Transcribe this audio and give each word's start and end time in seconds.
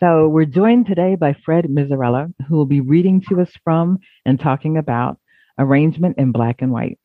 So 0.00 0.28
we're 0.28 0.46
joined 0.46 0.86
today 0.86 1.14
by 1.14 1.36
Fred 1.44 1.66
Misurella, 1.66 2.32
who 2.48 2.56
will 2.56 2.64
be 2.64 2.80
reading 2.80 3.22
to 3.28 3.42
us 3.42 3.50
from 3.62 3.98
and 4.24 4.40
talking 4.40 4.78
about 4.78 5.18
arrangement 5.58 6.16
in 6.16 6.32
black 6.32 6.62
and 6.62 6.72
white. 6.72 6.98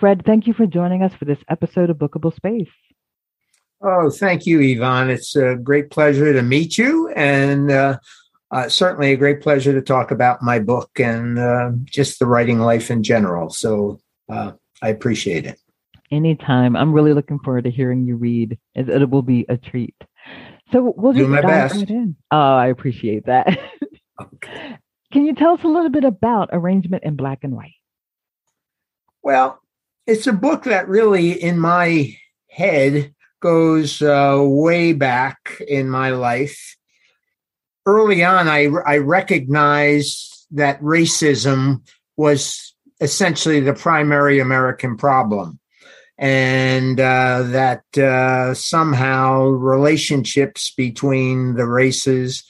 Fred, 0.00 0.22
thank 0.24 0.46
you 0.46 0.54
for 0.54 0.64
joining 0.64 1.02
us 1.02 1.12
for 1.12 1.26
this 1.26 1.40
episode 1.50 1.90
of 1.90 1.98
Bookable 1.98 2.34
Space. 2.34 2.70
Oh, 3.82 4.08
thank 4.08 4.46
you, 4.46 4.62
Yvonne. 4.62 5.10
It's 5.10 5.36
a 5.36 5.56
great 5.56 5.90
pleasure 5.90 6.32
to 6.32 6.40
meet 6.40 6.78
you, 6.78 7.10
and 7.10 7.70
uh, 7.70 7.98
uh, 8.50 8.70
certainly 8.70 9.12
a 9.12 9.18
great 9.18 9.42
pleasure 9.42 9.74
to 9.74 9.82
talk 9.82 10.10
about 10.10 10.42
my 10.42 10.58
book 10.58 10.98
and 10.98 11.38
uh, 11.38 11.72
just 11.84 12.18
the 12.18 12.26
writing 12.26 12.60
life 12.60 12.90
in 12.90 13.02
general. 13.02 13.50
So 13.50 14.00
uh, 14.30 14.52
I 14.80 14.88
appreciate 14.88 15.44
it. 15.44 15.60
Anytime. 16.10 16.76
I'm 16.76 16.94
really 16.94 17.12
looking 17.12 17.40
forward 17.40 17.64
to 17.64 17.70
hearing 17.70 18.06
you 18.06 18.16
read. 18.16 18.58
It 18.74 19.10
will 19.10 19.20
be 19.20 19.44
a 19.50 19.58
treat. 19.58 19.94
So 20.72 20.94
we'll 20.96 21.12
just 21.12 21.24
Do 21.24 21.28
my 21.28 21.40
dive 21.40 21.50
best. 21.50 21.74
right 21.76 21.90
in. 21.90 22.16
Oh, 22.30 22.36
I 22.56 22.66
appreciate 22.68 23.26
that. 23.26 23.58
Okay. 24.20 24.78
Can 25.12 25.24
you 25.24 25.34
tell 25.34 25.54
us 25.54 25.62
a 25.62 25.68
little 25.68 25.88
bit 25.90 26.04
about 26.04 26.48
arrangement 26.52 27.04
in 27.04 27.14
black 27.16 27.44
and 27.44 27.54
white? 27.54 27.74
Well, 29.22 29.60
it's 30.06 30.26
a 30.26 30.32
book 30.32 30.64
that 30.64 30.88
really, 30.88 31.32
in 31.32 31.58
my 31.58 32.16
head, 32.50 33.14
goes 33.40 34.02
uh, 34.02 34.40
way 34.42 34.92
back 34.92 35.62
in 35.66 35.88
my 35.88 36.10
life. 36.10 36.76
Early 37.86 38.24
on, 38.24 38.48
I, 38.48 38.64
I 38.84 38.98
recognized 38.98 40.46
that 40.52 40.80
racism 40.80 41.82
was 42.16 42.74
essentially 43.00 43.60
the 43.60 43.74
primary 43.74 44.40
American 44.40 44.96
problem. 44.96 45.60
And 46.18 46.98
uh, 46.98 47.42
that 47.42 47.98
uh, 47.98 48.54
somehow 48.54 49.44
relationships 49.48 50.72
between 50.74 51.54
the 51.54 51.66
races 51.66 52.44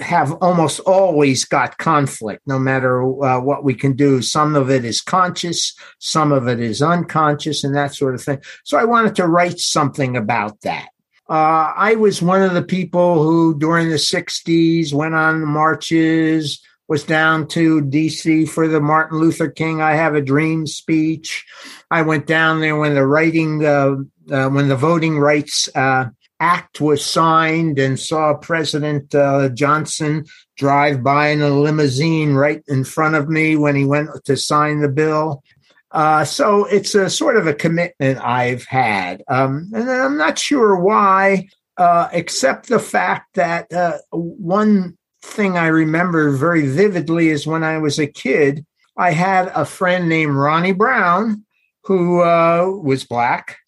have 0.00 0.32
almost 0.34 0.80
always 0.80 1.44
got 1.44 1.78
conflict, 1.78 2.42
no 2.46 2.58
matter 2.58 3.02
uh, 3.24 3.40
what 3.40 3.64
we 3.64 3.74
can 3.74 3.94
do. 3.94 4.22
Some 4.22 4.56
of 4.56 4.70
it 4.70 4.84
is 4.84 5.00
conscious, 5.00 5.74
some 5.98 6.32
of 6.32 6.48
it 6.48 6.60
is 6.60 6.82
unconscious, 6.82 7.64
and 7.64 7.74
that 7.74 7.94
sort 7.94 8.14
of 8.14 8.22
thing. 8.22 8.40
So 8.64 8.78
I 8.78 8.84
wanted 8.84 9.14
to 9.16 9.26
write 9.26 9.58
something 9.58 10.16
about 10.16 10.60
that. 10.62 10.88
Uh, 11.28 11.72
I 11.76 11.94
was 11.94 12.20
one 12.20 12.42
of 12.42 12.54
the 12.54 12.62
people 12.62 13.22
who, 13.22 13.58
during 13.58 13.88
the 13.88 13.96
60s, 13.96 14.92
went 14.92 15.14
on 15.14 15.46
marches, 15.46 16.60
was 16.86 17.02
down 17.02 17.46
to 17.48 17.80
DC 17.80 18.46
for 18.48 18.68
the 18.68 18.80
Martin 18.80 19.18
Luther 19.18 19.48
King 19.48 19.80
I 19.80 19.94
Have 19.94 20.14
a 20.14 20.20
Dream 20.20 20.66
speech. 20.66 21.46
I 21.94 22.02
went 22.02 22.26
down 22.26 22.60
there 22.60 22.76
when 22.76 22.96
the 22.96 23.06
writing, 23.06 23.64
uh, 23.64 23.94
uh, 24.28 24.48
when 24.48 24.66
the 24.66 24.74
Voting 24.74 25.16
Rights 25.16 25.68
uh, 25.76 26.06
Act 26.40 26.80
was 26.80 27.06
signed 27.06 27.78
and 27.78 28.00
saw 28.00 28.34
President 28.34 29.14
uh, 29.14 29.50
Johnson 29.50 30.24
drive 30.56 31.04
by 31.04 31.28
in 31.28 31.40
a 31.40 31.50
limousine 31.50 32.34
right 32.34 32.64
in 32.66 32.82
front 32.82 33.14
of 33.14 33.28
me 33.28 33.54
when 33.54 33.76
he 33.76 33.84
went 33.84 34.10
to 34.24 34.36
sign 34.36 34.80
the 34.80 34.88
bill. 34.88 35.44
Uh, 35.92 36.24
so 36.24 36.64
it's 36.64 36.96
a 36.96 37.08
sort 37.08 37.36
of 37.36 37.46
a 37.46 37.54
commitment 37.54 38.18
I've 38.18 38.64
had. 38.64 39.22
Um, 39.28 39.70
and 39.72 39.88
I'm 39.88 40.18
not 40.18 40.36
sure 40.36 40.74
why, 40.74 41.46
uh, 41.76 42.08
except 42.10 42.68
the 42.68 42.80
fact 42.80 43.36
that 43.36 43.68
one 44.10 44.98
thing 45.22 45.56
I 45.56 45.68
remember 45.68 46.32
very 46.32 46.66
vividly 46.66 47.28
is 47.28 47.46
when 47.46 47.62
I 47.62 47.78
was 47.78 48.00
a 48.00 48.08
kid, 48.08 48.66
I 48.98 49.12
had 49.12 49.52
a 49.54 49.64
friend 49.64 50.08
named 50.08 50.34
Ronnie 50.34 50.72
Brown 50.72 51.44
who 51.84 52.20
uh, 52.20 52.66
was 52.82 53.04
black. 53.04 53.58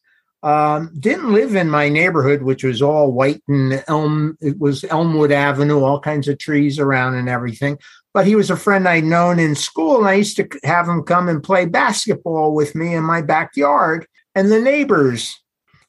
Um, 0.43 0.93
didn't 0.99 1.33
live 1.33 1.57
in 1.57 1.69
my 1.69 1.89
neighborhood, 1.89 2.43
which 2.43 2.63
was 2.63 2.81
all 2.81 3.13
white 3.13 3.43
and 3.49 3.83
elm. 3.89 4.37
It 4.41 4.61
was 4.61 4.85
Elmwood 4.85 5.33
Avenue, 5.33 5.83
all 5.83 5.99
kinds 5.99 6.29
of 6.29 6.39
trees 6.39 6.79
around 6.79 7.15
and 7.15 7.29
everything. 7.29 7.79
But 8.15 8.27
he 8.27 8.37
was 8.37 8.49
a 8.49 8.57
friend 8.57 8.87
I'd 8.87 9.05
known 9.05 9.39
in 9.39 9.55
school, 9.55 9.99
and 9.99 10.07
I 10.07 10.15
used 10.15 10.37
to 10.37 10.49
have 10.63 10.89
him 10.89 11.03
come 11.03 11.29
and 11.29 11.43
play 11.43 11.67
basketball 11.67 12.55
with 12.55 12.75
me 12.75 12.95
in 12.95 13.03
my 13.03 13.23
backyard. 13.23 14.07
And 14.35 14.53
the 14.53 14.61
neighbors 14.61 15.35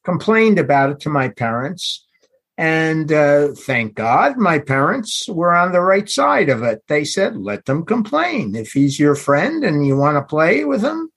complained 0.04 0.58
about 0.58 0.90
it 0.90 1.00
to 1.02 1.10
my 1.10 1.30
parents. 1.30 2.06
And 2.58 3.12
uh, 3.12 3.50
thank 3.50 3.94
God 3.94 4.38
my 4.38 4.58
parents 4.58 5.30
were 5.30 5.54
on 5.54 5.72
the 5.72 5.82
right 5.82 6.10
side 6.10 6.50
of 6.50 6.64
it. 6.64 6.82
They 6.88 7.04
said, 7.04 7.38
let 7.38 7.66
them 7.66 7.86
complain. 7.86 8.56
If 8.56 8.72
he's 8.72 9.00
your 9.00 9.14
friend 9.14 9.64
and 9.64 9.86
you 9.86 9.96
want 9.96 10.18
to 10.18 10.24
play 10.24 10.66
with 10.66 10.82
him, 10.82 11.12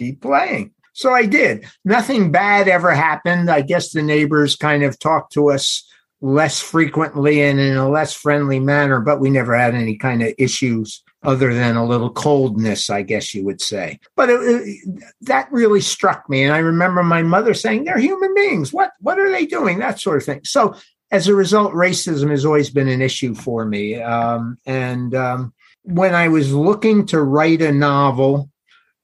keep 0.00 0.20
playing. 0.20 0.72
So 0.92 1.12
I 1.12 1.26
did. 1.26 1.66
Nothing 1.84 2.32
bad 2.32 2.68
ever 2.68 2.92
happened. 2.92 3.50
I 3.50 3.60
guess 3.60 3.92
the 3.92 4.02
neighbors 4.02 4.56
kind 4.56 4.82
of 4.82 4.98
talked 4.98 5.32
to 5.34 5.50
us 5.50 5.86
less 6.20 6.60
frequently 6.60 7.42
and 7.42 7.58
in 7.60 7.76
a 7.76 7.88
less 7.88 8.12
friendly 8.12 8.60
manner, 8.60 9.00
but 9.00 9.20
we 9.20 9.30
never 9.30 9.56
had 9.56 9.74
any 9.74 9.96
kind 9.96 10.22
of 10.22 10.34
issues 10.36 11.02
other 11.22 11.54
than 11.54 11.76
a 11.76 11.84
little 11.84 12.10
coldness, 12.10 12.90
I 12.90 13.02
guess 13.02 13.34
you 13.34 13.44
would 13.44 13.60
say. 13.60 14.00
But 14.16 14.30
it, 14.30 14.40
it, 14.40 15.04
that 15.22 15.50
really 15.52 15.80
struck 15.80 16.28
me. 16.28 16.42
And 16.42 16.52
I 16.52 16.58
remember 16.58 17.02
my 17.02 17.22
mother 17.22 17.54
saying, 17.54 17.84
they're 17.84 17.98
human 17.98 18.34
beings. 18.34 18.72
What, 18.72 18.92
what 19.00 19.18
are 19.18 19.30
they 19.30 19.46
doing? 19.46 19.78
That 19.78 20.00
sort 20.00 20.18
of 20.18 20.24
thing. 20.24 20.40
So 20.44 20.74
as 21.10 21.28
a 21.28 21.34
result, 21.34 21.72
racism 21.72 22.30
has 22.30 22.44
always 22.44 22.70
been 22.70 22.88
an 22.88 23.02
issue 23.02 23.34
for 23.34 23.64
me. 23.64 24.00
Um, 24.00 24.58
and 24.66 25.14
um, 25.14 25.52
when 25.82 26.14
I 26.14 26.28
was 26.28 26.52
looking 26.52 27.06
to 27.06 27.22
write 27.22 27.62
a 27.62 27.72
novel, 27.72 28.50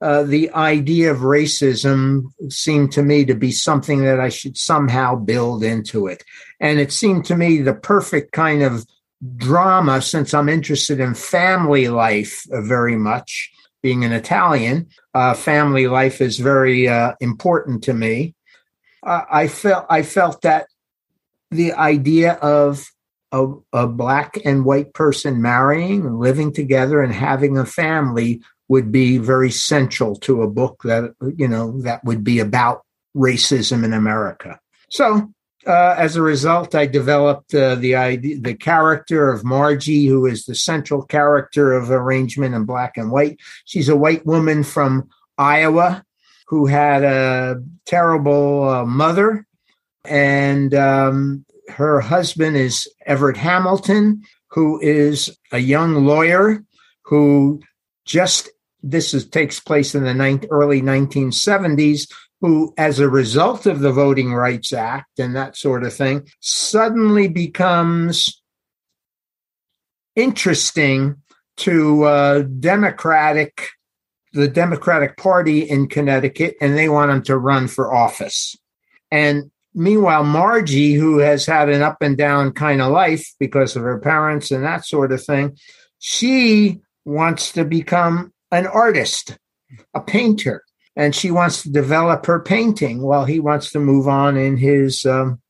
uh, 0.00 0.22
the 0.24 0.50
idea 0.50 1.10
of 1.10 1.18
racism 1.18 2.24
seemed 2.48 2.92
to 2.92 3.02
me 3.02 3.24
to 3.24 3.34
be 3.34 3.50
something 3.50 4.02
that 4.04 4.20
I 4.20 4.28
should 4.28 4.56
somehow 4.56 5.14
build 5.16 5.64
into 5.64 6.06
it. 6.06 6.22
And 6.60 6.78
it 6.78 6.92
seemed 6.92 7.24
to 7.26 7.36
me 7.36 7.62
the 7.62 7.74
perfect 7.74 8.32
kind 8.32 8.62
of 8.62 8.84
drama 9.36 10.02
since 10.02 10.34
I'm 10.34 10.48
interested 10.48 11.00
in 11.00 11.14
family 11.14 11.88
life 11.88 12.44
uh, 12.52 12.60
very 12.60 12.96
much. 12.96 13.50
Being 13.82 14.04
an 14.04 14.12
Italian, 14.12 14.88
uh, 15.14 15.34
family 15.34 15.86
life 15.86 16.20
is 16.20 16.38
very 16.38 16.88
uh, 16.88 17.12
important 17.20 17.84
to 17.84 17.94
me. 17.94 18.34
I 19.04 19.46
felt 19.46 19.86
I 19.88 20.02
felt 20.02 20.42
that 20.42 20.66
the 21.52 21.74
idea 21.74 22.32
of 22.32 22.84
a, 23.30 23.46
a 23.72 23.86
black 23.86 24.38
and 24.44 24.64
white 24.64 24.94
person 24.94 25.40
marrying 25.40 26.18
living 26.18 26.52
together 26.52 27.02
and 27.02 27.12
having 27.12 27.56
a 27.56 27.64
family 27.64 28.42
would 28.68 28.90
be 28.90 29.18
very 29.18 29.50
central 29.50 30.16
to 30.16 30.42
a 30.42 30.50
book 30.50 30.82
that 30.84 31.14
you 31.36 31.48
know 31.48 31.80
that 31.82 32.04
would 32.04 32.24
be 32.24 32.38
about 32.38 32.82
racism 33.16 33.84
in 33.84 33.92
America. 33.92 34.58
So 34.90 35.32
uh, 35.66 35.94
as 35.98 36.14
a 36.14 36.22
result, 36.22 36.74
I 36.74 36.86
developed 36.86 37.54
uh, 37.54 37.74
the 37.74 37.96
idea, 37.96 38.38
the 38.38 38.54
character 38.54 39.30
of 39.30 39.44
Margie, 39.44 40.06
who 40.06 40.24
is 40.26 40.44
the 40.44 40.54
central 40.54 41.02
character 41.02 41.72
of 41.72 41.90
Arrangement 41.90 42.54
in 42.54 42.64
Black 42.64 42.96
and 42.96 43.10
White. 43.10 43.40
She's 43.64 43.88
a 43.88 43.96
white 43.96 44.24
woman 44.24 44.62
from 44.62 45.08
Iowa 45.38 46.04
who 46.46 46.66
had 46.66 47.02
a 47.02 47.60
terrible 47.84 48.68
uh, 48.68 48.84
mother, 48.84 49.44
and 50.04 50.72
um, 50.72 51.44
her 51.68 52.00
husband 52.00 52.56
is 52.56 52.88
Everett 53.04 53.36
Hamilton, 53.36 54.22
who 54.50 54.80
is 54.80 55.36
a 55.50 55.58
young 55.58 56.06
lawyer 56.06 56.62
who 57.02 57.60
just 58.04 58.48
this 58.90 59.14
is, 59.14 59.28
takes 59.28 59.60
place 59.60 59.94
in 59.94 60.04
the 60.04 60.14
ni- 60.14 60.46
early 60.50 60.80
1970s 60.80 62.10
who, 62.40 62.72
as 62.76 62.98
a 62.98 63.08
result 63.08 63.66
of 63.66 63.80
the 63.80 63.92
Voting 63.92 64.32
Rights 64.32 64.72
Act 64.72 65.18
and 65.18 65.34
that 65.36 65.56
sort 65.56 65.84
of 65.84 65.94
thing, 65.94 66.28
suddenly 66.40 67.28
becomes 67.28 68.42
interesting 70.14 71.16
to 71.58 72.04
uh, 72.04 72.42
Democratic, 72.42 73.68
the 74.32 74.48
Democratic 74.48 75.16
Party 75.16 75.60
in 75.60 75.88
Connecticut, 75.88 76.56
and 76.60 76.76
they 76.76 76.88
want 76.88 77.10
him 77.10 77.22
to 77.22 77.38
run 77.38 77.68
for 77.68 77.94
office. 77.94 78.54
And 79.10 79.50
meanwhile, 79.74 80.24
Margie, 80.24 80.94
who 80.94 81.18
has 81.18 81.46
had 81.46 81.70
an 81.70 81.82
up 81.82 81.98
and 82.02 82.16
down 82.16 82.52
kind 82.52 82.82
of 82.82 82.92
life 82.92 83.34
because 83.40 83.76
of 83.76 83.82
her 83.82 83.98
parents 83.98 84.50
and 84.50 84.64
that 84.64 84.84
sort 84.84 85.12
of 85.12 85.24
thing, 85.24 85.56
she 85.98 86.80
wants 87.06 87.52
to 87.52 87.64
become 87.64 88.32
an 88.50 88.66
artist, 88.66 89.38
a 89.94 90.00
painter 90.00 90.62
and 90.96 91.14
she 91.14 91.30
wants 91.30 91.62
to 91.62 91.70
develop 91.70 92.26
her 92.26 92.40
painting 92.40 93.02
while 93.02 93.26
he 93.26 93.38
wants 93.38 93.70
to 93.70 93.78
move 93.78 94.08
on 94.08 94.36
in 94.36 94.56
his 94.56 95.04
um, 95.04 95.40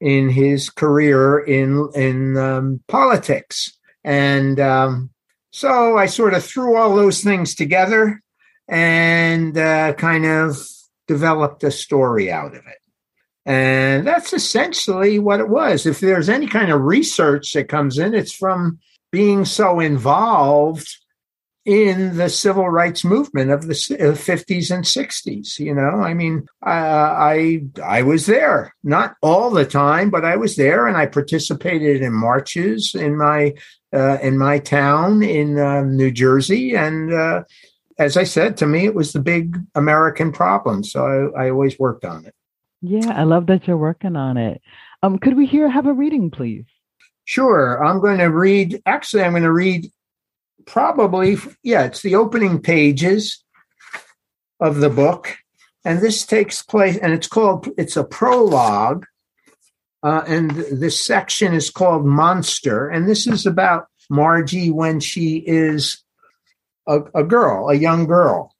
in 0.00 0.28
his 0.28 0.68
career 0.68 1.38
in 1.38 1.88
in 1.94 2.36
um, 2.36 2.80
politics. 2.88 3.76
And 4.04 4.60
um, 4.60 5.10
so 5.50 5.96
I 5.96 6.06
sort 6.06 6.34
of 6.34 6.44
threw 6.44 6.76
all 6.76 6.94
those 6.94 7.22
things 7.22 7.54
together 7.54 8.20
and 8.68 9.56
uh, 9.56 9.94
kind 9.94 10.26
of 10.26 10.58
developed 11.08 11.64
a 11.64 11.70
story 11.70 12.30
out 12.30 12.54
of 12.54 12.66
it. 12.66 12.78
And 13.44 14.06
that's 14.06 14.32
essentially 14.32 15.18
what 15.18 15.40
it 15.40 15.48
was. 15.48 15.84
If 15.84 16.00
there's 16.00 16.28
any 16.28 16.46
kind 16.46 16.70
of 16.70 16.82
research 16.82 17.52
that 17.54 17.68
comes 17.68 17.98
in, 17.98 18.14
it's 18.14 18.32
from 18.32 18.78
being 19.10 19.44
so 19.44 19.80
involved 19.80 20.96
in 21.64 22.16
the 22.16 22.28
civil 22.28 22.68
rights 22.68 23.04
movement 23.04 23.50
of 23.50 23.66
the 23.66 23.74
50s 23.74 24.74
and 24.74 24.84
60s. 24.84 25.58
You 25.58 25.74
know, 25.74 26.02
I 26.02 26.14
mean, 26.14 26.46
uh, 26.64 26.68
I 26.68 27.62
I 27.82 28.02
was 28.02 28.26
there, 28.26 28.74
not 28.82 29.14
all 29.22 29.50
the 29.50 29.64
time, 29.64 30.10
but 30.10 30.24
I 30.24 30.36
was 30.36 30.56
there, 30.56 30.86
and 30.86 30.96
I 30.96 31.06
participated 31.06 32.02
in 32.02 32.12
marches 32.12 32.94
in 32.94 33.16
my 33.16 33.54
uh, 33.92 34.18
in 34.22 34.38
my 34.38 34.58
town 34.58 35.22
in 35.22 35.58
uh, 35.58 35.82
New 35.82 36.10
Jersey, 36.10 36.74
and 36.74 37.12
uh, 37.12 37.44
as 37.98 38.16
I 38.16 38.24
said, 38.24 38.56
to 38.56 38.66
me, 38.66 38.86
it 38.86 38.94
was 38.94 39.12
the 39.12 39.20
big 39.20 39.58
American 39.74 40.32
problem. 40.32 40.82
So 40.82 41.32
I, 41.36 41.44
I 41.44 41.50
always 41.50 41.78
worked 41.78 42.04
on 42.04 42.26
it. 42.26 42.34
Yeah, 42.80 43.12
I 43.14 43.22
love 43.22 43.46
that 43.46 43.68
you're 43.68 43.76
working 43.76 44.16
on 44.16 44.36
it. 44.36 44.60
Um, 45.02 45.18
could 45.18 45.36
we 45.36 45.46
hear 45.46 45.68
have 45.68 45.86
a 45.86 45.92
reading, 45.92 46.30
please? 46.30 46.64
Sure. 47.24 47.84
I'm 47.84 48.00
going 48.00 48.18
to 48.18 48.26
read. 48.26 48.82
Actually, 48.86 49.22
I'm 49.22 49.32
going 49.32 49.44
to 49.44 49.52
read 49.52 49.90
probably, 50.66 51.36
yeah, 51.62 51.84
it's 51.84 52.02
the 52.02 52.14
opening 52.14 52.60
pages 52.60 53.42
of 54.60 54.76
the 54.76 54.90
book. 54.90 55.36
And 55.84 56.00
this 56.00 56.24
takes 56.24 56.62
place, 56.62 56.96
and 56.96 57.12
it's 57.12 57.26
called, 57.26 57.68
it's 57.76 57.96
a 57.96 58.04
prologue. 58.04 59.06
Uh, 60.02 60.22
and 60.26 60.50
this 60.50 61.04
section 61.04 61.52
is 61.52 61.70
called 61.70 62.04
Monster. 62.04 62.88
And 62.88 63.08
this 63.08 63.26
is 63.26 63.46
about 63.46 63.86
Margie 64.10 64.70
when 64.70 65.00
she 65.00 65.36
is 65.38 66.02
a, 66.86 67.00
a 67.14 67.24
girl, 67.24 67.68
a 67.68 67.74
young 67.74 68.06
girl. 68.06 68.54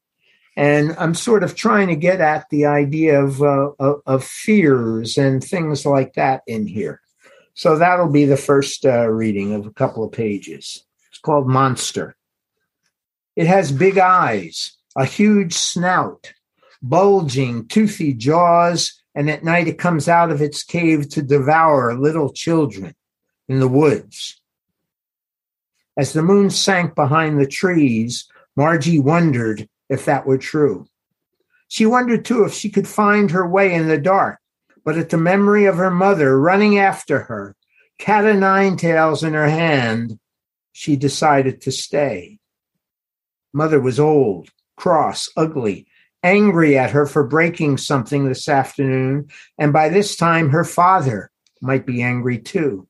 And 0.57 0.95
I'm 0.99 1.15
sort 1.15 1.43
of 1.43 1.55
trying 1.55 1.89
to 1.89 1.97
get 1.97 2.21
at 2.21 2.49
the 2.51 2.67
idea 2.67 3.23
of, 3.23 3.43
uh, 3.43 3.71
of, 3.79 4.23
fears 4.23 5.17
and 5.17 5.43
things 5.43 5.87
like 5.87 6.15
that 6.15 6.43
in 6.47 6.67
here. 6.67 7.01
So 7.55 7.79
that'll 7.79 8.11
be 8.11 8.27
the 8.27 8.37
first 8.37 8.85
uh, 8.85 9.09
reading 9.09 9.55
of 9.55 9.67
a 9.67 9.73
couple 9.73 10.05
of 10.05 10.13
pages 10.13 10.85
called 11.23 11.49
Monster. 11.49 12.17
It 13.35 13.47
has 13.47 13.73
big 13.73 13.99
eyes, 13.99 14.77
a 14.97 15.05
huge 15.05 15.55
snout, 15.55 16.33
bulging, 16.83 17.67
toothy 17.69 18.13
jaws, 18.13 19.03
and 19.15 19.31
at 19.31 19.45
night 19.45 19.69
it 19.69 19.79
comes 19.79 20.09
out 20.09 20.31
of 20.31 20.43
its 20.43 20.63
cave 20.63 21.09
to 21.11 21.23
devour 21.23 21.95
little 21.95 22.33
children 22.33 22.95
in 23.49 23.61
the 23.61 23.69
woods. 23.69 24.41
As 25.97 26.13
the 26.13 26.23
moon 26.23 26.51
sank 26.51 26.95
behind 26.95 27.39
the 27.39 27.47
trees, 27.47 28.27
Margie 28.57 28.99
wondered 28.99 29.69
if 29.89 30.05
that 30.07 30.27
were 30.27 30.39
true. 30.39 30.87
She 31.69 31.87
wondered 31.87 32.25
too 32.25 32.45
if 32.45 32.53
she 32.53 32.71
could 32.71 32.89
find 32.89 33.31
her 33.31 33.47
way 33.47 33.73
in 33.73 33.89
the 33.89 33.99
dark, 33.99 34.39
but 34.85 34.99
at 34.99 35.11
the 35.11 35.17
memory 35.17 35.65
of 35.67 35.77
her 35.77 35.91
mother 35.91 36.39
running 36.39 36.79
after 36.79 37.21
her, 37.21 37.57
cat 37.99 38.25
o' 38.25 38.33
nine 38.33 38.77
tails 38.77 39.23
in 39.23 39.35
her 39.35 39.49
hand, 39.49 40.19
she 40.73 40.97
decided 40.97 41.61
to 41.61 41.71
stay. 41.71 42.39
Mother 43.53 43.81
was 43.81 44.01
old, 44.01 44.51
cross, 44.77 45.29
ugly, 45.37 45.87
angry 46.23 46.79
at 46.79 46.91
her 46.91 47.07
for 47.07 47.25
breaking 47.25 47.77
something 47.77 48.27
this 48.27 48.49
afternoon, 48.49 49.29
and 49.59 49.73
by 49.73 49.89
this 49.89 50.17
time 50.17 50.51
her 50.51 50.65
father 50.65 51.31
might 51.61 51.87
be 51.87 52.03
angry 52.03 52.39
too. 52.39 52.87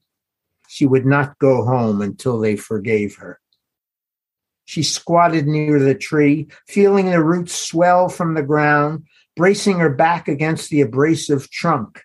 She 0.68 0.86
would 0.86 1.04
not 1.04 1.38
go 1.38 1.64
home 1.64 2.00
until 2.00 2.38
they 2.38 2.56
forgave 2.56 3.16
her. 3.16 3.40
She 4.64 4.82
squatted 4.82 5.46
near 5.46 5.78
the 5.78 5.94
tree, 5.94 6.48
feeling 6.66 7.10
the 7.10 7.22
roots 7.22 7.54
swell 7.54 8.08
from 8.08 8.34
the 8.34 8.42
ground, 8.42 9.04
bracing 9.36 9.78
her 9.80 9.90
back 9.90 10.28
against 10.28 10.70
the 10.70 10.80
abrasive 10.80 11.50
trunk. 11.50 12.02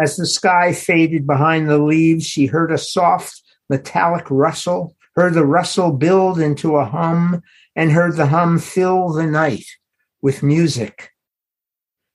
As 0.00 0.16
the 0.16 0.26
sky 0.26 0.72
faded 0.72 1.26
behind 1.26 1.68
the 1.68 1.78
leaves, 1.78 2.26
she 2.26 2.46
heard 2.46 2.70
a 2.72 2.78
soft, 2.78 3.42
metallic 3.68 4.26
rustle, 4.30 4.96
heard 5.14 5.34
the 5.34 5.46
rustle 5.46 5.92
build 5.92 6.38
into 6.38 6.76
a 6.76 6.84
hum, 6.84 7.42
and 7.74 7.92
heard 7.92 8.16
the 8.16 8.26
hum 8.26 8.58
fill 8.58 9.12
the 9.12 9.26
night 9.26 9.66
with 10.22 10.42
music. 10.42 11.10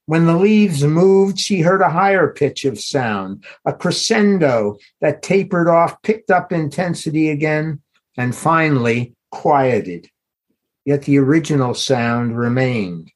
When 0.05 0.25
the 0.25 0.35
leaves 0.35 0.83
moved, 0.83 1.39
she 1.39 1.61
heard 1.61 1.81
a 1.81 1.89
higher 1.89 2.27
pitch 2.27 2.65
of 2.65 2.79
sound, 2.79 3.45
a 3.65 3.71
crescendo 3.71 4.77
that 4.99 5.21
tapered 5.21 5.69
off, 5.69 6.01
picked 6.01 6.29
up 6.29 6.51
intensity 6.51 7.29
again, 7.29 7.81
and 8.17 8.35
finally 8.35 9.15
quieted. 9.31 10.09
Yet 10.83 11.03
the 11.03 11.17
original 11.19 11.73
sound 11.73 12.37
remained. 12.37 13.11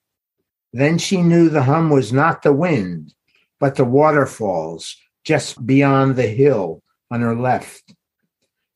Then 0.72 0.98
she 0.98 1.22
knew 1.22 1.50
the 1.50 1.63
hum 1.63 1.90
was 1.90 2.13
not 2.13 2.42
the 2.42 2.54
wind, 2.54 3.13
but 3.60 3.75
the 3.75 3.86
waterfalls 3.86 4.95
just 5.25 5.66
beyond 5.66 6.16
the 6.16 6.28
hill 6.28 6.81
on 7.12 7.22
her 7.22 7.36
left. 7.36 7.94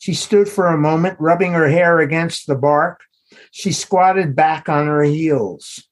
She 0.01 0.15
stood 0.15 0.49
for 0.49 0.65
a 0.65 0.79
moment, 0.79 1.19
rubbing 1.19 1.53
her 1.53 1.69
hair 1.69 1.99
against 1.99 2.47
the 2.47 2.55
bark. 2.55 3.01
She 3.51 3.71
squatted 3.71 4.35
back 4.35 4.67
on 4.67 4.87
her 4.87 5.03
heels. 5.03 5.87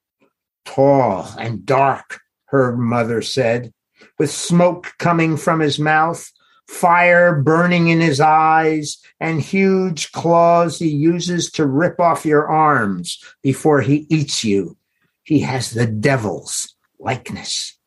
Tall 0.65 1.27
and 1.37 1.63
dark, 1.63 2.19
her 2.45 2.75
mother 2.75 3.21
said, 3.21 3.71
with 4.17 4.31
smoke 4.31 4.93
coming 4.97 5.37
from 5.37 5.59
his 5.59 5.77
mouth, 5.77 6.27
fire 6.67 7.39
burning 7.39 7.89
in 7.89 7.99
his 7.99 8.19
eyes, 8.19 8.97
and 9.19 9.41
huge 9.41 10.11
claws 10.11 10.79
he 10.79 10.89
uses 10.89 11.51
to 11.51 11.67
rip 11.67 11.99
off 11.99 12.25
your 12.25 12.47
arms 12.47 13.23
before 13.43 13.81
he 13.81 14.07
eats 14.09 14.43
you. 14.43 14.75
He 15.21 15.41
has 15.41 15.69
the 15.69 15.85
devil's 15.85 16.75
likeness. 16.99 17.77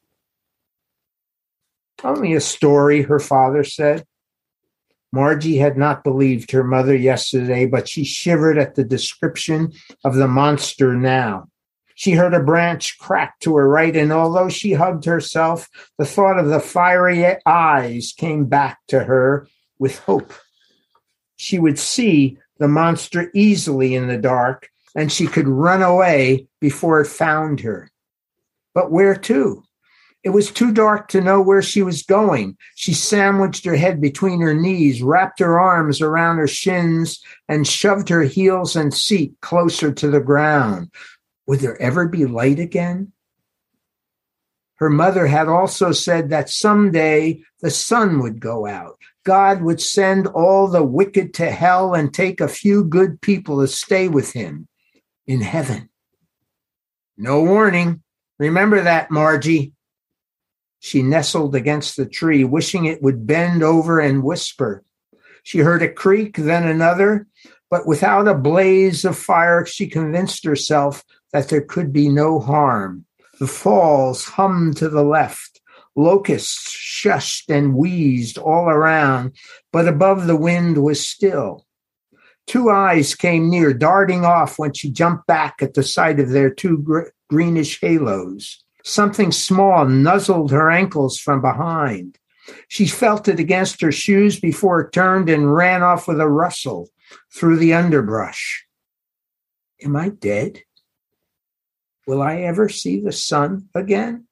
Tell 1.99 2.15
me 2.15 2.37
a 2.37 2.41
story, 2.41 3.03
her 3.03 3.19
father 3.19 3.65
said. 3.65 4.07
Margie 5.13 5.59
had 5.59 5.77
not 5.77 6.05
believed 6.05 6.51
her 6.51 6.65
mother 6.65 6.97
yesterday, 6.97 7.67
but 7.67 7.89
she 7.89 8.03
shivered 8.03 8.57
at 8.59 8.75
the 8.75 8.85
description 8.85 9.73
of 10.05 10.15
the 10.15 10.29
monster 10.29 10.95
now. 10.95 11.49
She 11.95 12.13
heard 12.13 12.33
a 12.33 12.43
branch 12.43 12.99
crack 12.99 13.39
to 13.41 13.55
her 13.57 13.69
right, 13.69 13.95
and 13.95 14.11
although 14.11 14.49
she 14.49 14.73
hugged 14.73 15.05
herself, 15.05 15.69
the 15.99 16.07
thought 16.07 16.39
of 16.39 16.49
the 16.49 16.61
fiery 16.61 17.37
eyes 17.45 18.15
came 18.17 18.47
back 18.47 18.79
to 18.89 19.05
her 19.05 19.47
with 19.79 19.99
hope. 20.01 20.33
She 21.37 21.59
would 21.59 21.79
see 21.79 22.39
the 22.59 22.69
monster 22.69 23.31
easily 23.35 23.95
in 23.95 24.09
the 24.09 24.17
dark, 24.17 24.71
and 24.97 25.13
she 25.13 25.27
could 25.27 25.49
run 25.49 25.83
away 25.83 26.47
before 26.61 27.01
it 27.01 27.07
found 27.07 27.61
her. 27.61 27.91
But 28.75 28.91
where 28.91 29.17
to? 29.17 29.63
It 30.25 30.31
was 30.31 30.53
too 30.53 30.73
dark 30.73 31.09
to 31.09 31.21
know 31.21 31.43
where 31.43 31.63
she 31.63 31.83
was 31.83 32.05
going. 32.05 32.57
She 32.77 32.95
sandwiched 32.95 33.65
her 33.65 33.75
head 33.75 34.01
between 34.01 34.41
her 34.41 34.55
knees, 34.55 35.03
wrapped 35.03 35.41
her 35.41 35.59
arms 35.59 36.01
around 36.01 36.39
her 36.39 36.47
shins, 36.47 37.21
and 37.49 37.67
shoved 37.67 38.09
her 38.09 38.23
heels 38.23 38.77
and 38.77 38.95
seat 38.95 39.35
closer 39.41 39.93
to 39.93 40.09
the 40.09 40.21
ground. 40.21 40.91
Would 41.47 41.59
there 41.61 41.81
ever 41.83 42.07
be 42.07 42.25
light 42.25 42.61
again? 42.61 43.13
Her 44.77 44.91
mother 44.91 45.27
had 45.27 45.49
also 45.49 45.93
said 45.93 46.31
that 46.31 46.51
someday 46.51 47.43
the 47.61 47.71
sun 47.71 48.21
would 48.21 48.41
go 48.41 48.67
out. 48.67 48.99
God 49.25 49.63
would 49.63 49.81
send 49.81 50.27
all 50.29 50.67
the 50.69 50.83
wicked 50.83 51.35
to 51.35 51.51
hell 51.51 51.95
and 51.95 52.13
take 52.13 52.41
a 52.41 52.49
few 52.49 52.85
good 52.85 53.21
people 53.21 53.61
to 53.61 53.69
stay 53.69 54.09
with 54.09 54.33
him 54.33 54.67
in 55.27 55.41
heaven. 55.41 55.89
No 57.17 57.43
warning. 57.43 58.03
Remember 58.39 58.83
that, 58.83 59.11
Margie. 59.11 59.73
She 60.85 61.01
nestled 61.01 61.55
against 61.55 61.97
the 61.97 62.07
tree, 62.07 62.43
wishing 62.43 62.87
it 62.87 63.03
would 63.03 63.25
bend 63.25 63.63
over 63.63 64.01
and 64.01 64.25
whisper. 64.25 64.83
She 65.45 65.61
heard 65.61 65.81
a 65.81 65.89
creak, 65.89 66.37
then 66.37 66.67
another, 66.67 67.29
but 67.71 67.87
without 67.87 68.27
a 68.27 68.35
blaze 68.35 69.05
of 69.05 69.17
fire, 69.17 69.65
she 69.65 69.87
convinced 69.87 70.45
herself 70.45 71.05
that 71.33 71.49
there 71.49 71.61
could 71.61 71.93
be 71.93 72.09
no 72.09 72.41
harm. 72.41 73.05
The 73.39 73.47
falls 73.47 74.25
hummed 74.25 74.77
to 74.79 74.89
the 74.89 75.05
left. 75.05 75.61
Locusts 75.95 76.77
shushed 76.77 77.49
and 77.49 77.77
wheezed 77.77 78.37
all 78.37 78.69
around, 78.69 79.37
but 79.73 79.87
above 79.87 80.27
the 80.27 80.37
wind 80.37 80.83
was 80.83 81.07
still. 81.07 81.65
Two 82.49 82.71
eyes 82.71 83.15
came 83.15 83.49
near, 83.49 83.73
darting 83.73 84.25
off 84.25 84.59
when 84.59 84.73
she 84.73 84.91
jumped 84.91 85.29
back 85.29 85.63
at 85.63 85.75
the 85.75 85.85
sight 85.85 86.19
of 86.19 86.31
their 86.31 86.51
two 86.51 86.79
gr- 86.79 87.11
greenish 87.31 87.81
halos. 87.81 88.65
Something 88.85 89.33
small 89.33 89.85
nuzzled 89.87 90.51
her 90.51 90.71
ankles 90.71 91.19
from 91.19 91.41
behind. 91.41 92.19
She 92.69 92.87
felt 92.87 93.29
it 93.29 93.39
against 93.39 93.81
her 93.81 93.93
shoes 93.93 94.41
before 94.41 94.81
it 94.81 94.93
turned 94.93 95.29
and 95.29 95.55
ran 95.55 95.83
off 95.83 96.09
with 96.09 96.21
a 96.21 96.29
rustle 96.29 96.89
through 97.33 97.59
the 97.59 97.75
underbrush. 97.75 98.67
Am 99.85 99.95
I 99.97 100.09
dead? 100.09 100.63
Will 102.07 102.21
I 102.21 102.39
ever 102.41 102.69
see 102.69 103.01
the 103.01 103.13
sun 103.13 103.69
again? 103.75 104.27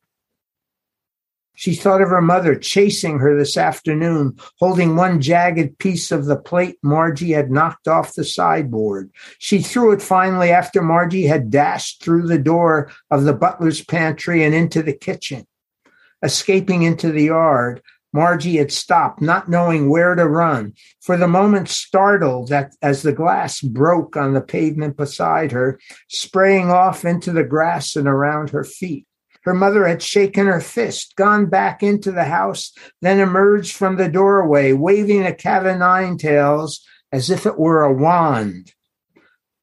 She 1.54 1.74
thought 1.74 2.00
of 2.00 2.08
her 2.08 2.22
mother 2.22 2.54
chasing 2.54 3.18
her 3.18 3.36
this 3.36 3.56
afternoon, 3.56 4.38
holding 4.58 4.96
one 4.96 5.20
jagged 5.20 5.78
piece 5.78 6.10
of 6.10 6.24
the 6.24 6.36
plate 6.36 6.78
Margie 6.82 7.32
had 7.32 7.50
knocked 7.50 7.86
off 7.86 8.14
the 8.14 8.24
sideboard. 8.24 9.10
She 9.38 9.60
threw 9.60 9.92
it 9.92 10.00
finally 10.00 10.50
after 10.50 10.80
Margie 10.80 11.26
had 11.26 11.50
dashed 11.50 12.02
through 12.02 12.28
the 12.28 12.38
door 12.38 12.90
of 13.10 13.24
the 13.24 13.34
butler's 13.34 13.84
pantry 13.84 14.42
and 14.42 14.54
into 14.54 14.82
the 14.82 14.94
kitchen. 14.94 15.46
Escaping 16.22 16.82
into 16.82 17.12
the 17.12 17.24
yard, 17.24 17.82
Margie 18.12 18.56
had 18.56 18.72
stopped, 18.72 19.20
not 19.20 19.48
knowing 19.48 19.88
where 19.88 20.14
to 20.14 20.26
run. 20.26 20.74
For 21.00 21.16
the 21.16 21.28
moment, 21.28 21.68
startled 21.68 22.48
that 22.48 22.74
as 22.82 23.02
the 23.02 23.12
glass 23.12 23.60
broke 23.60 24.16
on 24.16 24.34
the 24.34 24.40
pavement 24.40 24.96
beside 24.96 25.52
her, 25.52 25.78
spraying 26.08 26.70
off 26.70 27.04
into 27.04 27.32
the 27.32 27.44
grass 27.44 27.94
and 27.96 28.08
around 28.08 28.50
her 28.50 28.64
feet. 28.64 29.06
Her 29.50 29.54
mother 29.54 29.84
had 29.88 30.00
shaken 30.00 30.46
her 30.46 30.60
fist, 30.60 31.16
gone 31.16 31.46
back 31.46 31.82
into 31.82 32.12
the 32.12 32.22
house, 32.22 32.72
then 33.02 33.18
emerged 33.18 33.74
from 33.74 33.96
the 33.96 34.08
doorway, 34.08 34.72
waving 34.72 35.26
a 35.26 35.34
cat 35.34 35.66
o' 35.66 35.76
nine 35.76 36.18
tails 36.18 36.86
as 37.10 37.30
if 37.30 37.46
it 37.46 37.58
were 37.58 37.82
a 37.82 37.92
wand. 37.92 38.72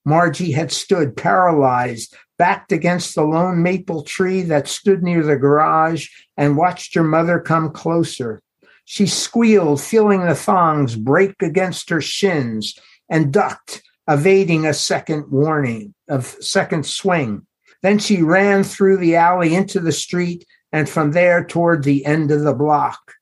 Margie 0.03 0.51
had 0.51 0.73
stood 0.73 1.15
paralyzed, 1.15 2.13
backed 2.37 2.73
against 2.73 3.15
the 3.15 3.23
lone 3.23 3.63
maple 3.63 4.03
tree 4.03 4.41
that 4.41 4.67
stood 4.67 5.03
near 5.03 5.23
the 5.23 5.37
garage, 5.37 6.09
and 6.35 6.57
watched 6.57 6.93
her 6.93 7.03
mother 7.05 7.39
come 7.39 7.71
closer. 7.71 8.41
She 8.83 9.07
squealed, 9.07 9.79
feeling 9.79 10.25
the 10.25 10.35
thongs 10.35 10.97
break 10.97 11.41
against 11.41 11.89
her 11.91 12.01
shins, 12.01 12.77
and 13.09 13.31
ducked, 13.31 13.81
evading 14.05 14.65
a 14.65 14.73
second 14.73 15.31
warning, 15.31 15.93
a 16.09 16.21
second 16.21 16.85
swing. 16.85 17.46
Then 17.87 17.99
she 17.99 18.21
ran 18.21 18.65
through 18.65 18.97
the 18.97 19.15
alley 19.15 19.55
into 19.55 19.79
the 19.79 19.93
street 19.93 20.45
and 20.73 20.89
from 20.89 21.13
there 21.13 21.45
toward 21.45 21.85
the 21.85 22.05
end 22.05 22.31
of 22.31 22.41
the 22.41 22.53
block. 22.53 23.13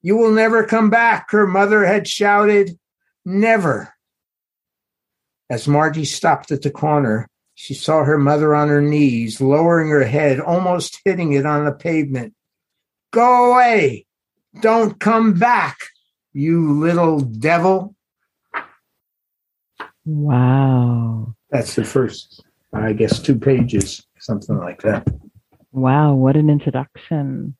You 0.00 0.16
will 0.16 0.30
never 0.30 0.64
come 0.64 0.88
back, 0.88 1.30
her 1.32 1.46
mother 1.46 1.84
had 1.84 2.08
shouted. 2.08 2.78
Never. 3.26 3.92
As 5.50 5.68
Margie 5.68 6.06
stopped 6.06 6.50
at 6.50 6.62
the 6.62 6.70
corner, 6.70 7.28
she 7.54 7.74
saw 7.74 8.02
her 8.04 8.16
mother 8.16 8.54
on 8.54 8.68
her 8.68 8.80
knees, 8.80 9.38
lowering 9.38 9.90
her 9.90 10.04
head, 10.04 10.40
almost 10.40 11.02
hitting 11.04 11.34
it 11.34 11.44
on 11.44 11.66
the 11.66 11.72
pavement. 11.72 12.32
Go 13.10 13.52
away. 13.52 14.06
Don't 14.62 14.98
come 14.98 15.38
back, 15.38 15.76
you 16.32 16.72
little 16.72 17.20
devil. 17.20 17.94
Wow. 20.06 21.34
That's 21.50 21.74
the 21.74 21.84
first, 21.84 22.42
I 22.72 22.92
guess, 22.92 23.18
two 23.18 23.38
pages, 23.38 24.06
something 24.18 24.56
like 24.56 24.82
that. 24.82 25.06
Wow, 25.72 26.14
what 26.14 26.36
an 26.36 26.50
introduction. 26.50 27.56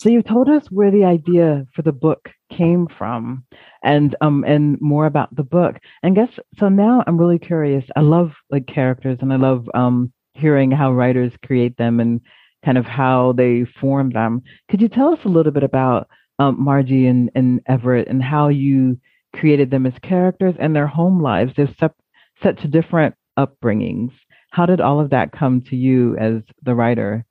So 0.00 0.08
you 0.08 0.22
told 0.22 0.48
us 0.48 0.70
where 0.70 0.90
the 0.90 1.04
idea 1.04 1.66
for 1.74 1.82
the 1.82 1.92
book 1.92 2.30
came 2.52 2.88
from 2.98 3.44
and 3.82 4.14
um 4.20 4.44
and 4.44 4.78
more 4.80 5.06
about 5.06 5.34
the 5.34 5.42
book. 5.42 5.76
And 6.02 6.14
guess 6.14 6.28
so 6.58 6.68
now 6.68 7.02
I'm 7.06 7.16
really 7.16 7.38
curious. 7.38 7.84
I 7.96 8.00
love 8.00 8.32
like 8.50 8.66
characters 8.66 9.18
and 9.20 9.32
I 9.32 9.36
love 9.36 9.68
um 9.72 10.12
hearing 10.34 10.70
how 10.70 10.92
writers 10.92 11.32
create 11.44 11.76
them 11.76 12.00
and 12.00 12.20
kind 12.64 12.78
of 12.78 12.86
how 12.86 13.32
they 13.32 13.64
form 13.80 14.10
them. 14.10 14.42
Could 14.70 14.82
you 14.82 14.88
tell 14.88 15.12
us 15.12 15.24
a 15.24 15.28
little 15.28 15.52
bit 15.52 15.62
about 15.62 16.08
um, 16.38 16.62
Margie 16.62 17.06
and, 17.06 17.30
and 17.34 17.60
Everett 17.66 18.08
and 18.08 18.22
how 18.22 18.48
you 18.48 18.98
created 19.34 19.70
them 19.70 19.86
as 19.86 19.92
characters 20.02 20.54
and 20.58 20.74
their 20.74 20.86
home 20.86 21.22
lives? 21.22 21.52
They're 21.56 21.72
sep- 21.78 21.96
such 22.42 22.62
different 22.70 23.14
upbringings. 23.38 24.12
How 24.54 24.66
did 24.66 24.80
all 24.80 25.00
of 25.00 25.10
that 25.10 25.32
come 25.32 25.62
to 25.62 25.74
you 25.74 26.16
as 26.16 26.40
the 26.62 26.76
writer? 26.76 27.26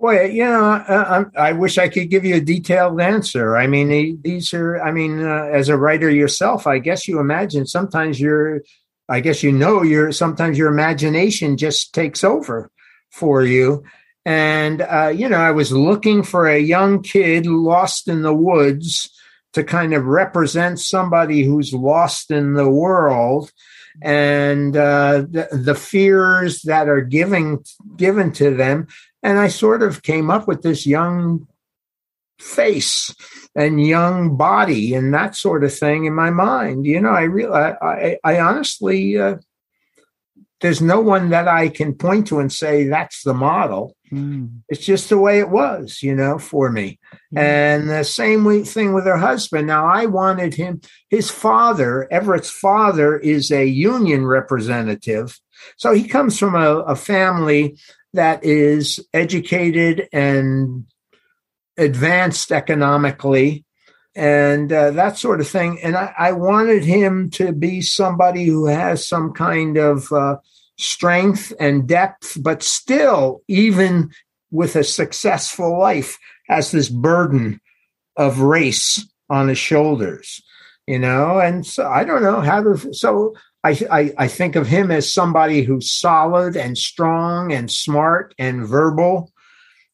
You 0.00 0.44
know, 0.44 0.64
I, 0.64 1.24
I, 1.38 1.52
wish 1.52 1.78
I 1.78 1.88
could 1.88 2.10
give 2.10 2.24
you 2.24 2.34
a 2.34 2.40
detailed 2.40 3.00
answer. 3.00 3.56
I 3.56 3.68
mean, 3.68 4.20
these 4.20 4.52
are, 4.52 4.82
I 4.82 4.90
mean, 4.90 5.24
uh, 5.24 5.44
as 5.52 5.68
a 5.68 5.76
writer 5.76 6.10
yourself, 6.10 6.66
I 6.66 6.80
guess 6.80 7.06
you 7.06 7.20
imagine 7.20 7.66
sometimes 7.66 8.20
you're, 8.20 8.62
I 9.08 9.20
guess 9.20 9.44
you 9.44 9.52
know, 9.52 9.82
you're 9.82 10.10
sometimes 10.10 10.58
your 10.58 10.68
imagination 10.68 11.56
just 11.56 11.94
takes 11.94 12.24
over 12.24 12.72
for 13.10 13.44
you. 13.44 13.84
And, 14.26 14.82
uh, 14.82 15.12
you 15.14 15.28
know, 15.28 15.38
I 15.38 15.52
was 15.52 15.70
looking 15.70 16.24
for 16.24 16.48
a 16.48 16.58
young 16.58 17.02
kid 17.02 17.46
lost 17.46 18.08
in 18.08 18.22
the 18.22 18.34
woods 18.34 19.10
to 19.52 19.62
kind 19.62 19.94
of 19.94 20.06
represent 20.06 20.80
somebody 20.80 21.44
who's 21.44 21.72
lost 21.72 22.32
in 22.32 22.54
the 22.54 22.68
world 22.68 23.52
and 24.02 24.76
uh, 24.76 25.24
the, 25.30 25.48
the, 25.52 25.74
fears 25.74 26.62
that 26.62 26.88
are 26.88 27.00
giving 27.00 27.64
given 27.96 28.32
to 28.32 28.54
them 28.54 28.88
and 29.22 29.38
I 29.38 29.48
sort 29.48 29.82
of 29.82 30.02
came 30.02 30.30
up 30.30 30.46
with 30.46 30.62
this 30.62 30.86
young 30.86 31.46
face 32.38 33.14
and 33.54 33.84
young 33.84 34.36
body 34.36 34.94
and 34.94 35.14
that 35.14 35.34
sort 35.34 35.64
of 35.64 35.74
thing 35.74 36.04
in 36.04 36.14
my 36.14 36.30
mind. 36.30 36.86
You 36.86 37.00
know, 37.00 37.10
I 37.10 37.22
really, 37.22 37.52
I, 37.54 38.18
I, 38.22 38.40
honestly, 38.40 39.18
uh, 39.18 39.36
there's 40.60 40.82
no 40.82 41.00
one 41.00 41.30
that 41.30 41.48
I 41.48 41.68
can 41.68 41.94
point 41.94 42.26
to 42.28 42.40
and 42.40 42.52
say 42.52 42.84
that's 42.84 43.22
the 43.22 43.34
model. 43.34 43.96
Mm. 44.14 44.60
It's 44.68 44.84
just 44.84 45.08
the 45.08 45.18
way 45.18 45.38
it 45.40 45.50
was, 45.50 46.02
you 46.02 46.14
know, 46.14 46.38
for 46.38 46.70
me. 46.70 46.98
Mm. 47.34 47.38
And 47.38 47.90
the 47.90 48.04
same 48.04 48.64
thing 48.64 48.92
with 48.92 49.06
her 49.06 49.16
husband. 49.16 49.66
Now, 49.66 49.86
I 49.86 50.06
wanted 50.06 50.54
him, 50.54 50.80
his 51.10 51.30
father, 51.30 52.06
Everett's 52.12 52.50
father, 52.50 53.16
is 53.18 53.50
a 53.50 53.64
union 53.66 54.26
representative. 54.26 55.40
So 55.76 55.92
he 55.92 56.06
comes 56.06 56.38
from 56.38 56.54
a, 56.54 56.80
a 56.80 56.96
family 56.96 57.76
that 58.12 58.44
is 58.44 59.04
educated 59.12 60.08
and 60.12 60.86
advanced 61.76 62.52
economically 62.52 63.64
and 64.14 64.72
uh, 64.72 64.92
that 64.92 65.18
sort 65.18 65.40
of 65.40 65.48
thing. 65.48 65.80
And 65.82 65.96
I, 65.96 66.14
I, 66.16 66.32
wanted 66.32 66.84
him 66.84 67.30
to 67.30 67.52
be 67.52 67.80
somebody 67.80 68.44
who 68.44 68.66
has 68.66 69.08
some 69.08 69.32
kind 69.32 69.76
of 69.76 70.12
uh, 70.12 70.36
strength 70.78 71.52
and 71.60 71.86
depth, 71.86 72.36
but 72.42 72.62
still, 72.62 73.42
even 73.48 74.10
with 74.50 74.76
a 74.76 74.84
successful 74.84 75.78
life, 75.78 76.18
has 76.48 76.70
this 76.70 76.88
burden 76.88 77.60
of 78.16 78.40
race 78.40 79.06
on 79.30 79.48
his 79.48 79.58
shoulders, 79.58 80.42
you 80.86 80.98
know? 80.98 81.40
And 81.40 81.66
so 81.66 81.88
I 81.88 82.04
don't 82.04 82.22
know 82.22 82.40
how 82.40 82.62
to. 82.62 82.92
So 82.92 83.34
I, 83.64 83.80
I, 83.90 84.14
I 84.18 84.28
think 84.28 84.56
of 84.56 84.66
him 84.66 84.90
as 84.90 85.12
somebody 85.12 85.62
who's 85.62 85.90
solid 85.90 86.56
and 86.56 86.76
strong 86.76 87.52
and 87.52 87.70
smart 87.70 88.34
and 88.38 88.66
verbal. 88.66 89.32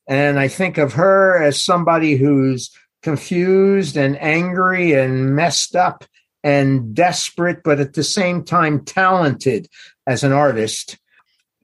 And 0.09 0.41
I 0.41 0.49
think 0.49 0.77
of 0.77 0.95
her 0.95 1.41
as 1.41 1.63
somebody 1.63 2.17
who's 2.17 2.71
confused 3.03 3.97
and 3.97 4.21
angry 4.21 4.93
and 4.93 5.37
messed 5.37 5.77
up 5.77 6.05
and 6.43 6.95
desperate, 6.95 7.63
but 7.63 7.81
at 7.81 7.93
the 7.93 8.03
same 8.03 8.43
time 8.43 8.85
talented 8.85 9.69
as 10.11 10.25
an 10.25 10.33
artist. 10.33 10.99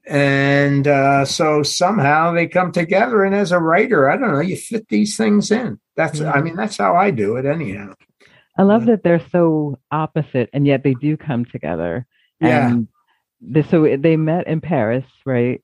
And 0.07 0.87
uh, 0.87 1.25
so 1.25 1.63
somehow 1.63 2.33
they 2.33 2.47
come 2.47 2.71
together. 2.71 3.23
And 3.23 3.35
as 3.35 3.51
a 3.51 3.59
writer, 3.59 4.09
I 4.09 4.15
don't 4.15 4.33
know, 4.33 4.39
you 4.39 4.55
fit 4.55 4.87
these 4.87 5.17
things 5.17 5.51
in. 5.51 5.79
That's, 5.97 6.21
I 6.21 6.39
mean, 6.41 6.55
that's 6.55 6.77
how 6.77 6.95
I 6.95 7.11
do 7.11 7.35
it, 7.35 7.45
anyhow. 7.45 7.93
I 8.57 8.63
love 8.63 8.85
that 8.85 9.03
they're 9.03 9.27
so 9.31 9.77
opposite 9.91 10.49
and 10.53 10.65
yet 10.65 10.83
they 10.83 10.93
do 10.93 11.17
come 11.17 11.43
together. 11.43 12.05
Yeah. 12.39 12.69
And 12.69 12.87
the, 13.41 13.63
so 13.63 13.97
they 13.97 14.15
met 14.15 14.47
in 14.47 14.61
Paris, 14.61 15.05
right? 15.25 15.61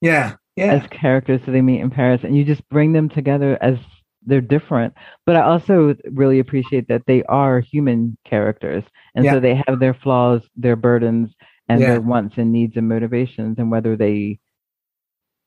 Yeah. 0.00 0.34
Yeah. 0.56 0.74
As 0.74 0.86
characters, 0.88 1.40
so 1.44 1.52
they 1.52 1.60
meet 1.60 1.80
in 1.80 1.90
Paris, 1.90 2.22
and 2.24 2.34
you 2.34 2.42
just 2.42 2.66
bring 2.70 2.92
them 2.92 3.10
together 3.10 3.58
as 3.60 3.78
they're 4.24 4.40
different. 4.40 4.94
But 5.26 5.36
I 5.36 5.42
also 5.42 5.94
really 6.10 6.38
appreciate 6.38 6.88
that 6.88 7.02
they 7.06 7.22
are 7.24 7.60
human 7.60 8.16
characters, 8.24 8.82
and 9.14 9.24
yeah. 9.24 9.32
so 9.32 9.40
they 9.40 9.62
have 9.66 9.80
their 9.80 9.92
flaws, 9.92 10.48
their 10.56 10.76
burdens, 10.76 11.34
and 11.68 11.80
yeah. 11.80 11.92
their 11.92 12.00
wants 12.00 12.34
and 12.36 12.52
needs 12.52 12.76
and 12.76 12.88
motivations, 12.88 13.58
and 13.58 13.70
whether 13.70 13.96
they 13.96 14.38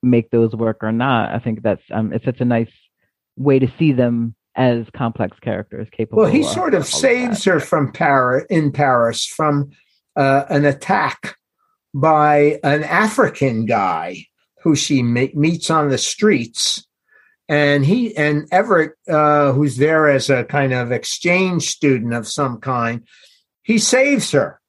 make 0.01 0.31
those 0.31 0.53
work 0.53 0.77
or 0.81 0.91
not. 0.91 1.33
I 1.33 1.39
think 1.39 1.61
that's 1.61 1.83
um, 1.91 2.13
it's 2.13 2.25
such 2.25 2.41
a 2.41 2.45
nice 2.45 2.71
way 3.35 3.59
to 3.59 3.71
see 3.77 3.91
them 3.91 4.35
as 4.55 4.85
complex 4.95 5.37
characters 5.39 5.87
capable. 5.91 6.23
Well, 6.23 6.31
he 6.31 6.43
sort 6.43 6.73
of 6.73 6.85
saves 6.85 7.43
her 7.45 7.59
from 7.59 7.91
Paris 7.91 8.45
in 8.49 8.71
Paris 8.71 9.25
from 9.25 9.71
uh, 10.15 10.45
an 10.49 10.65
attack 10.65 11.35
by 11.93 12.59
an 12.63 12.83
African 12.83 13.65
guy 13.65 14.25
who 14.61 14.75
she 14.75 15.01
meets 15.01 15.69
on 15.69 15.89
the 15.89 15.97
streets. 15.97 16.85
And 17.47 17.85
he 17.85 18.15
and 18.15 18.47
Everett, 18.51 18.91
uh, 19.07 19.53
who's 19.53 19.77
there 19.77 20.07
as 20.07 20.29
a 20.29 20.43
kind 20.43 20.73
of 20.73 20.91
exchange 20.91 21.67
student 21.69 22.13
of 22.13 22.27
some 22.27 22.59
kind, 22.59 23.07
he 23.63 23.79
saves 23.79 24.31
her, 24.31 24.59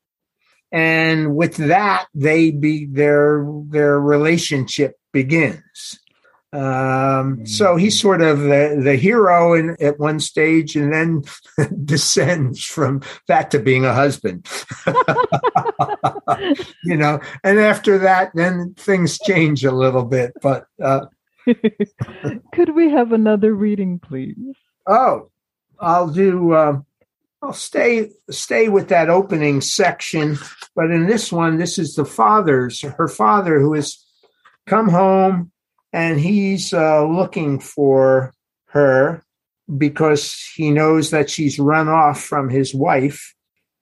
and 0.72 1.34
with 1.34 1.56
that, 1.56 2.06
they 2.14 2.50
be 2.50 2.86
their 2.86 3.44
their 3.66 4.00
relationship 4.00 4.98
begins. 5.12 5.98
Um, 6.52 7.46
so 7.46 7.76
he's 7.76 7.96
mm-hmm. 7.96 8.00
sort 8.00 8.22
of 8.22 8.40
the, 8.40 8.80
the 8.82 8.96
hero 8.96 9.54
in, 9.54 9.76
at 9.80 10.00
one 10.00 10.18
stage 10.18 10.74
and 10.74 10.92
then 10.92 11.22
descends 11.84 12.64
from 12.64 13.02
that 13.28 13.52
to 13.52 13.60
being 13.60 13.84
a 13.84 13.94
husband. 13.94 14.48
you 16.84 16.96
know, 16.96 17.20
and 17.44 17.60
after 17.60 17.98
that, 17.98 18.32
then 18.34 18.74
things 18.76 19.18
change 19.20 19.64
a 19.64 19.70
little 19.70 20.04
bit. 20.04 20.32
But 20.42 20.66
uh, 20.82 21.06
could 22.52 22.74
we 22.74 22.90
have 22.90 23.12
another 23.12 23.54
reading, 23.54 24.00
please? 24.00 24.56
Oh, 24.88 25.30
I'll 25.78 26.08
do. 26.08 26.52
Uh, 26.52 26.80
I'll 27.42 27.52
stay 27.54 28.10
stay 28.30 28.68
with 28.68 28.88
that 28.88 29.08
opening 29.08 29.60
section, 29.62 30.38
but 30.76 30.90
in 30.90 31.06
this 31.06 31.32
one, 31.32 31.56
this 31.56 31.78
is 31.78 31.94
the 31.94 32.04
father's 32.04 32.82
her 32.82 33.08
father 33.08 33.58
who 33.60 33.74
has 33.74 34.04
come 34.66 34.88
home 34.88 35.50
and 35.92 36.20
he's 36.20 36.72
uh, 36.72 37.04
looking 37.06 37.58
for 37.60 38.34
her. 38.66 39.24
because 39.78 40.34
he 40.54 40.70
knows 40.70 41.10
that 41.10 41.30
she's 41.30 41.58
run 41.58 41.88
off 41.88 42.20
from 42.20 42.48
his 42.48 42.74
wife 42.74 43.34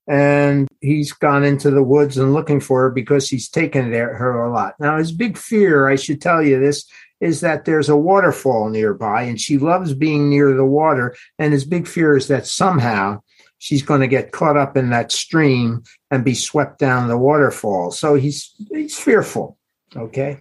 and 0.07 0.69
he's 0.81 1.13
gone 1.13 1.45
into 1.45 1.71
the 1.71 1.83
woods 1.83 2.17
and 2.19 2.33
looking 2.35 2.61
for 2.61 2.83
her 2.83 2.91
because 2.91 3.29
he's 3.29 3.49
taken 3.49 3.93
her 3.93 4.45
a 4.45 4.53
lot. 4.53 4.75
Now, 4.79 4.99
his 4.99 5.13
big 5.13 5.37
fear, 5.37 5.89
I 5.89 5.97
should 5.97 6.21
tell 6.21 6.43
you 6.43 6.61
this, 6.61 6.87
is 7.21 7.41
that 7.41 7.65
there's 7.65 7.89
a 7.89 7.97
waterfall 7.97 8.69
nearby 8.71 9.23
and 9.23 9.41
she 9.41 9.59
loves 9.59 9.93
being 9.95 10.31
near 10.31 10.55
the 10.55 10.65
water. 10.65 11.15
And 11.39 11.53
his 11.53 11.65
big 11.65 11.87
fear 11.87 12.17
is 12.17 12.29
that 12.29 12.47
somehow 12.47 13.23
she's 13.59 13.83
going 13.83 14.01
to 14.01 14.07
get 14.07 14.33
caught 14.33 14.57
up 14.57 14.77
in 14.77 14.91
that 14.91 15.13
stream 15.13 15.83
and 16.11 16.25
be 16.25 16.35
swept 16.35 16.79
down 16.79 17.09
the 17.09 17.19
waterfall. 17.19 17.91
So 17.91 18.15
he's 18.15 18.55
he's 18.71 18.99
fearful, 18.99 19.59
okay? 19.95 20.41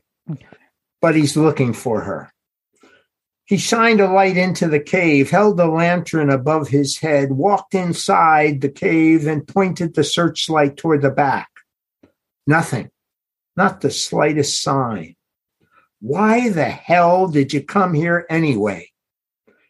But 1.02 1.16
he's 1.16 1.38
looking 1.38 1.74
for 1.74 2.02
her. 2.02 2.32
He 3.46 3.58
shined 3.58 4.02
a 4.02 4.12
light 4.12 4.36
into 4.36 4.68
the 4.68 4.80
cave, 4.80 5.30
held 5.30 5.56
the 5.56 5.68
lantern 5.68 6.30
above 6.30 6.68
his 6.68 6.98
head, 6.98 7.32
walked 7.32 7.74
inside 7.74 8.60
the 8.60 8.70
cave, 8.70 9.26
and 9.26 9.48
pointed 9.48 9.94
the 9.94 10.04
searchlight 10.04 10.76
toward 10.76 11.02
the 11.02 11.12
back. 11.12 11.50
Nothing, 12.46 12.92
not 13.56 13.80
the 13.80 13.92
slightest 13.92 14.62
sign. 14.62 15.16
Why 16.02 16.50
the 16.50 16.66
hell 16.66 17.28
did 17.28 17.54
you 17.54 17.64
come 17.64 17.94
here 17.94 18.26
anyway? 18.30 18.92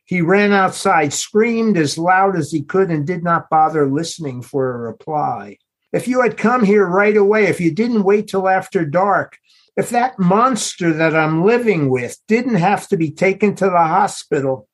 He 0.08 0.22
ran 0.22 0.54
outside, 0.54 1.12
screamed 1.12 1.78
as 1.78 1.98
loud 1.98 2.38
as 2.38 2.50
he 2.50 2.64
could, 2.64 2.90
and 2.90 3.06
did 3.06 3.24
not 3.24 3.50
bother 3.50 3.86
listening 3.86 4.42
for 4.42 4.74
a 4.74 4.78
reply. 4.78 5.58
If 5.92 6.08
you 6.08 6.22
had 6.22 6.38
come 6.38 6.64
here 6.64 6.86
right 6.86 7.16
away, 7.16 7.48
if 7.48 7.60
you 7.60 7.74
didn't 7.74 8.04
wait 8.04 8.30
till 8.30 8.48
after 8.48 8.86
dark, 8.86 9.38
if 9.76 9.90
that 9.90 10.18
monster 10.18 10.94
that 10.94 11.14
I'm 11.14 11.44
living 11.44 11.90
with 11.90 12.20
didn't 12.26 12.56
have 12.56 12.88
to 12.88 12.96
be 12.96 13.12
taken 13.12 13.54
to 13.56 13.66
the 13.66 13.72
hospital. 13.72 14.70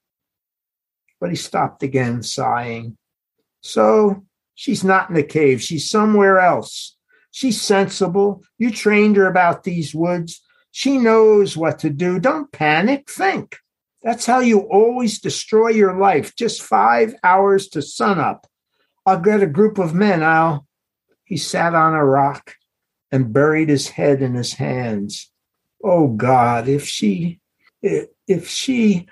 But 1.20 1.32
he 1.32 1.36
stopped 1.36 1.82
again, 1.82 2.22
sighing. 2.22 2.96
So 3.62 4.24
she's 4.54 4.84
not 4.84 5.10
in 5.10 5.16
the 5.16 5.24
cave. 5.24 5.64
She's 5.64 5.90
somewhere 5.90 6.40
else. 6.40 6.96
She's 7.32 7.60
sensible. 7.60 8.44
You 8.60 8.70
trained 8.70 9.16
her 9.18 9.26
about 9.26 9.64
these 9.64 9.96
woods. 9.96 10.44
She 10.70 11.00
knows 11.00 11.58
what 11.58 11.80
to 11.80 11.90
do. 11.90 12.20
Don't 12.20 12.52
panic. 12.52 13.10
Think. 13.10 13.58
That's 14.04 14.26
how 14.26 14.40
you 14.40 14.60
always 14.60 15.20
destroy 15.20 15.70
your 15.70 15.98
life. 15.98 16.36
Just 16.36 16.62
five 16.62 17.16
hours 17.24 17.70
to 17.70 17.82
sunup. 17.82 18.48
I'll 19.06 19.22
get 19.22 19.42
a 19.42 19.48
group 19.48 19.78
of 19.78 19.94
men. 19.94 20.24
I'll. 20.24 20.68
He 21.24 21.38
sat 21.38 21.74
on 21.74 21.94
a 21.94 22.06
rock 22.06 22.56
and 23.12 23.34
buried 23.34 23.70
his 23.70 23.88
head 23.88 24.22
in 24.22 24.34
his 24.34 24.54
hands. 24.54 25.32
Oh 25.84 26.10
God, 26.10 26.68
if 26.68 26.86
she, 26.86 27.40
if 27.82 28.48
she, 28.48 29.08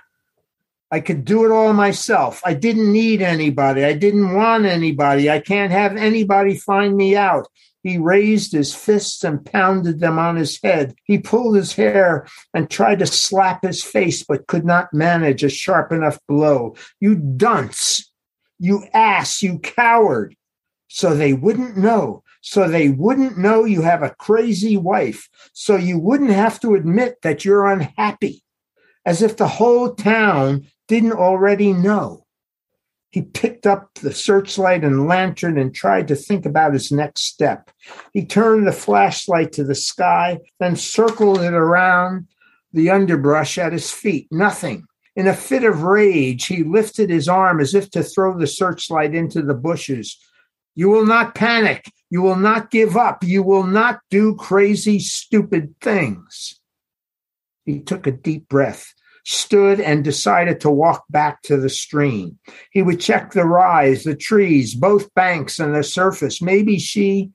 I 0.91 0.99
could 0.99 1.23
do 1.23 1.45
it 1.45 1.51
all 1.51 1.73
myself. 1.73 2.41
I 2.45 2.53
didn't 2.53 2.91
need 2.91 3.21
anybody. 3.21 3.83
I 3.83 3.93
didn't 3.93 4.33
want 4.33 4.65
anybody. 4.65 5.29
I 5.29 5.39
can't 5.39 5.71
have 5.71 5.95
anybody 5.95 6.57
find 6.57 6.95
me 6.95 7.15
out. 7.15 7.47
He 7.83 7.97
raised 7.97 8.51
his 8.51 8.75
fists 8.75 9.23
and 9.23 9.43
pounded 9.43 9.99
them 9.99 10.19
on 10.19 10.35
his 10.35 10.59
head. 10.61 10.93
He 11.05 11.17
pulled 11.17 11.55
his 11.55 11.73
hair 11.73 12.27
and 12.53 12.69
tried 12.69 12.99
to 12.99 13.07
slap 13.07 13.63
his 13.63 13.83
face, 13.83 14.23
but 14.23 14.47
could 14.47 14.65
not 14.65 14.93
manage 14.93 15.43
a 15.43 15.49
sharp 15.49 15.91
enough 15.91 16.19
blow. 16.27 16.75
You 16.99 17.15
dunce! 17.15 18.11
You 18.59 18.83
ass! 18.93 19.41
You 19.41 19.59
coward! 19.59 20.35
So 20.89 21.15
they 21.15 21.33
wouldn't 21.33 21.77
know 21.77 22.23
so 22.41 22.67
they 22.67 22.89
wouldn't 22.89 23.37
know 23.37 23.65
you 23.65 23.83
have 23.83 24.01
a 24.01 24.15
crazy 24.17 24.75
wife, 24.75 25.29
so 25.53 25.75
you 25.75 25.99
wouldn't 25.99 26.31
have 26.31 26.59
to 26.61 26.73
admit 26.73 27.21
that 27.21 27.45
you're 27.45 27.67
unhappy, 27.67 28.43
as 29.05 29.21
if 29.21 29.37
the 29.37 29.47
whole 29.47 29.93
town 29.93 30.67
didn't 30.91 31.13
already 31.13 31.71
know. 31.71 32.25
He 33.11 33.21
picked 33.21 33.65
up 33.65 33.93
the 34.01 34.13
searchlight 34.13 34.83
and 34.83 35.07
lantern 35.07 35.57
and 35.57 35.73
tried 35.73 36.09
to 36.09 36.17
think 36.17 36.45
about 36.45 36.73
his 36.73 36.91
next 36.91 37.27
step. 37.27 37.71
He 38.11 38.25
turned 38.25 38.67
the 38.67 38.73
flashlight 38.73 39.53
to 39.53 39.63
the 39.63 39.73
sky, 39.73 40.39
then 40.59 40.75
circled 40.75 41.39
it 41.39 41.53
around 41.53 42.27
the 42.73 42.89
underbrush 42.89 43.57
at 43.57 43.71
his 43.71 43.89
feet. 43.89 44.27
Nothing. 44.31 44.85
In 45.15 45.27
a 45.27 45.33
fit 45.33 45.63
of 45.63 45.83
rage, 45.83 46.47
he 46.47 46.65
lifted 46.65 47.09
his 47.09 47.29
arm 47.29 47.61
as 47.61 47.73
if 47.73 47.89
to 47.91 48.03
throw 48.03 48.37
the 48.37 48.45
searchlight 48.45 49.15
into 49.15 49.41
the 49.41 49.53
bushes. 49.53 50.17
You 50.75 50.89
will 50.89 51.05
not 51.05 51.35
panic. 51.35 51.89
You 52.09 52.21
will 52.21 52.35
not 52.35 52.69
give 52.69 52.97
up. 52.97 53.23
You 53.23 53.43
will 53.43 53.65
not 53.65 54.01
do 54.09 54.35
crazy, 54.35 54.99
stupid 54.99 55.73
things. 55.79 56.59
He 57.63 57.79
took 57.79 58.07
a 58.07 58.11
deep 58.11 58.49
breath, 58.49 58.93
stood, 59.25 59.79
and 59.79 60.03
decided 60.03 60.59
to 60.61 60.69
walk 60.69 61.03
back 61.09 61.41
to 61.43 61.57
the 61.57 61.69
stream. 61.69 62.37
He 62.71 62.81
would 62.81 62.99
check 62.99 63.31
the 63.31 63.45
rise, 63.45 64.03
the 64.03 64.15
trees, 64.15 64.75
both 64.75 65.13
banks, 65.13 65.59
and 65.59 65.75
the 65.75 65.83
surface. 65.83 66.41
Maybe 66.41 66.79
she 66.79 67.31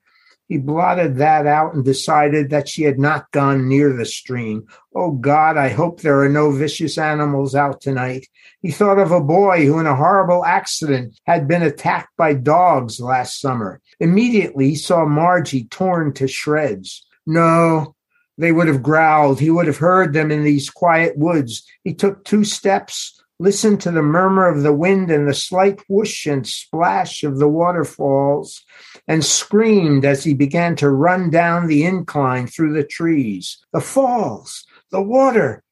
he 0.47 0.57
blotted 0.57 1.17
that 1.17 1.45
out 1.45 1.73
and 1.73 1.83
decided 1.83 2.49
that 2.49 2.69
she 2.69 2.83
had 2.83 2.97
not 2.97 3.29
gone 3.31 3.67
near 3.67 3.91
the 3.91 4.05
stream. 4.05 4.65
Oh 4.95 5.11
God, 5.11 5.57
I 5.57 5.69
hope 5.69 5.99
there 5.99 6.21
are 6.21 6.29
no 6.29 6.51
vicious 6.51 6.97
animals 6.97 7.53
out 7.53 7.81
tonight. 7.81 8.27
He 8.61 8.71
thought 8.71 8.97
of 8.97 9.11
a 9.11 9.19
boy 9.19 9.65
who, 9.65 9.77
in 9.79 9.87
a 9.87 9.95
horrible 9.95 10.45
accident, 10.45 11.19
had 11.25 11.49
been 11.49 11.63
attacked 11.63 12.15
by 12.17 12.33
dogs 12.33 13.01
last 13.01 13.41
summer. 13.41 13.81
Immediately, 13.99 14.69
he 14.69 14.75
saw 14.75 15.05
Margie 15.05 15.65
torn 15.65 16.13
to 16.13 16.29
shreds. 16.29 17.05
No, 17.25 17.95
they 18.37 18.51
would 18.51 18.67
have 18.67 18.83
growled. 18.83 19.39
He 19.39 19.49
would 19.49 19.67
have 19.67 19.77
heard 19.77 20.13
them 20.13 20.31
in 20.31 20.43
these 20.43 20.69
quiet 20.69 21.17
woods. 21.17 21.63
He 21.83 21.93
took 21.93 22.23
two 22.23 22.43
steps, 22.43 23.21
listened 23.39 23.81
to 23.81 23.91
the 23.91 24.01
murmur 24.01 24.47
of 24.47 24.63
the 24.63 24.73
wind 24.73 25.11
and 25.11 25.27
the 25.27 25.33
slight 25.33 25.81
whoosh 25.87 26.25
and 26.25 26.45
splash 26.45 27.23
of 27.23 27.39
the 27.39 27.47
waterfalls 27.47 28.63
and 29.07 29.23
screamed 29.23 30.05
as 30.05 30.23
he 30.23 30.33
began 30.33 30.75
to 30.75 30.89
run 30.89 31.29
down 31.29 31.67
the 31.67 31.83
incline 31.83 32.47
through 32.47 32.73
the 32.73 32.83
trees. 32.83 33.57
The 33.73 33.81
falls, 33.81 34.65
the 34.91 35.01
water, 35.01 35.63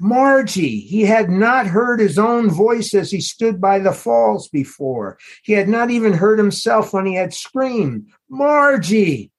Margie. 0.00 0.80
He 0.80 1.02
had 1.02 1.28
not 1.28 1.66
heard 1.66 2.00
his 2.00 2.18
own 2.18 2.50
voice 2.50 2.94
as 2.94 3.10
he 3.10 3.20
stood 3.20 3.60
by 3.60 3.78
the 3.80 3.92
falls 3.92 4.48
before. 4.48 5.18
He 5.42 5.54
had 5.54 5.68
not 5.68 5.90
even 5.90 6.12
heard 6.12 6.38
himself 6.38 6.92
when 6.92 7.06
he 7.06 7.14
had 7.14 7.34
screamed, 7.34 8.08
Margie. 8.28 9.32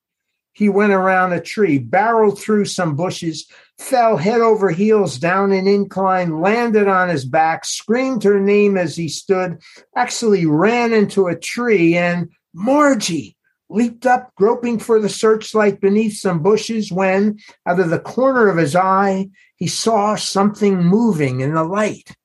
He 0.60 0.67
went 0.67 0.91
around 0.91 1.32
a 1.32 1.39
tree, 1.39 1.78
barreled 1.78 2.38
through 2.38 2.65
some 2.65 2.98
bushes, 2.98 3.48
fell 3.78 4.17
head 4.17 4.41
over 4.41 4.72
heels 4.72 5.17
down 5.17 5.54
an 5.54 5.67
incline, 5.67 6.41
landed 6.41 6.86
on 6.86 7.08
his 7.08 7.24
back, 7.24 7.63
screamed 7.63 8.26
her 8.26 8.41
name 8.41 8.76
as 8.76 8.98
he 8.98 9.08
stood, 9.08 9.62
actually 9.95 10.45
ran 10.45 10.91
into 10.91 11.28
a 11.28 11.39
tree, 11.39 11.95
and 11.95 12.28
Margie 12.54 13.38
leaped 13.69 14.06
up, 14.06 14.36
groping 14.36 14.80
for 14.80 15.00
the 15.00 15.08
searchlight 15.08 15.80
beneath 15.80 16.17
some 16.17 16.43
bushes, 16.43 16.91
when, 16.91 17.39
out 17.65 17.80
of 17.80 17.89
the 17.89 17.98
corner 17.98 18.50
of 18.50 18.58
his 18.58 18.76
eye, 18.76 19.30
he 19.56 19.67
saw 19.67 20.15
something 20.15 20.84
moving 20.84 21.39
in 21.39 21.54
the 21.54 21.63
light. 21.63 22.17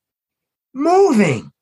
Moving! 0.72 1.52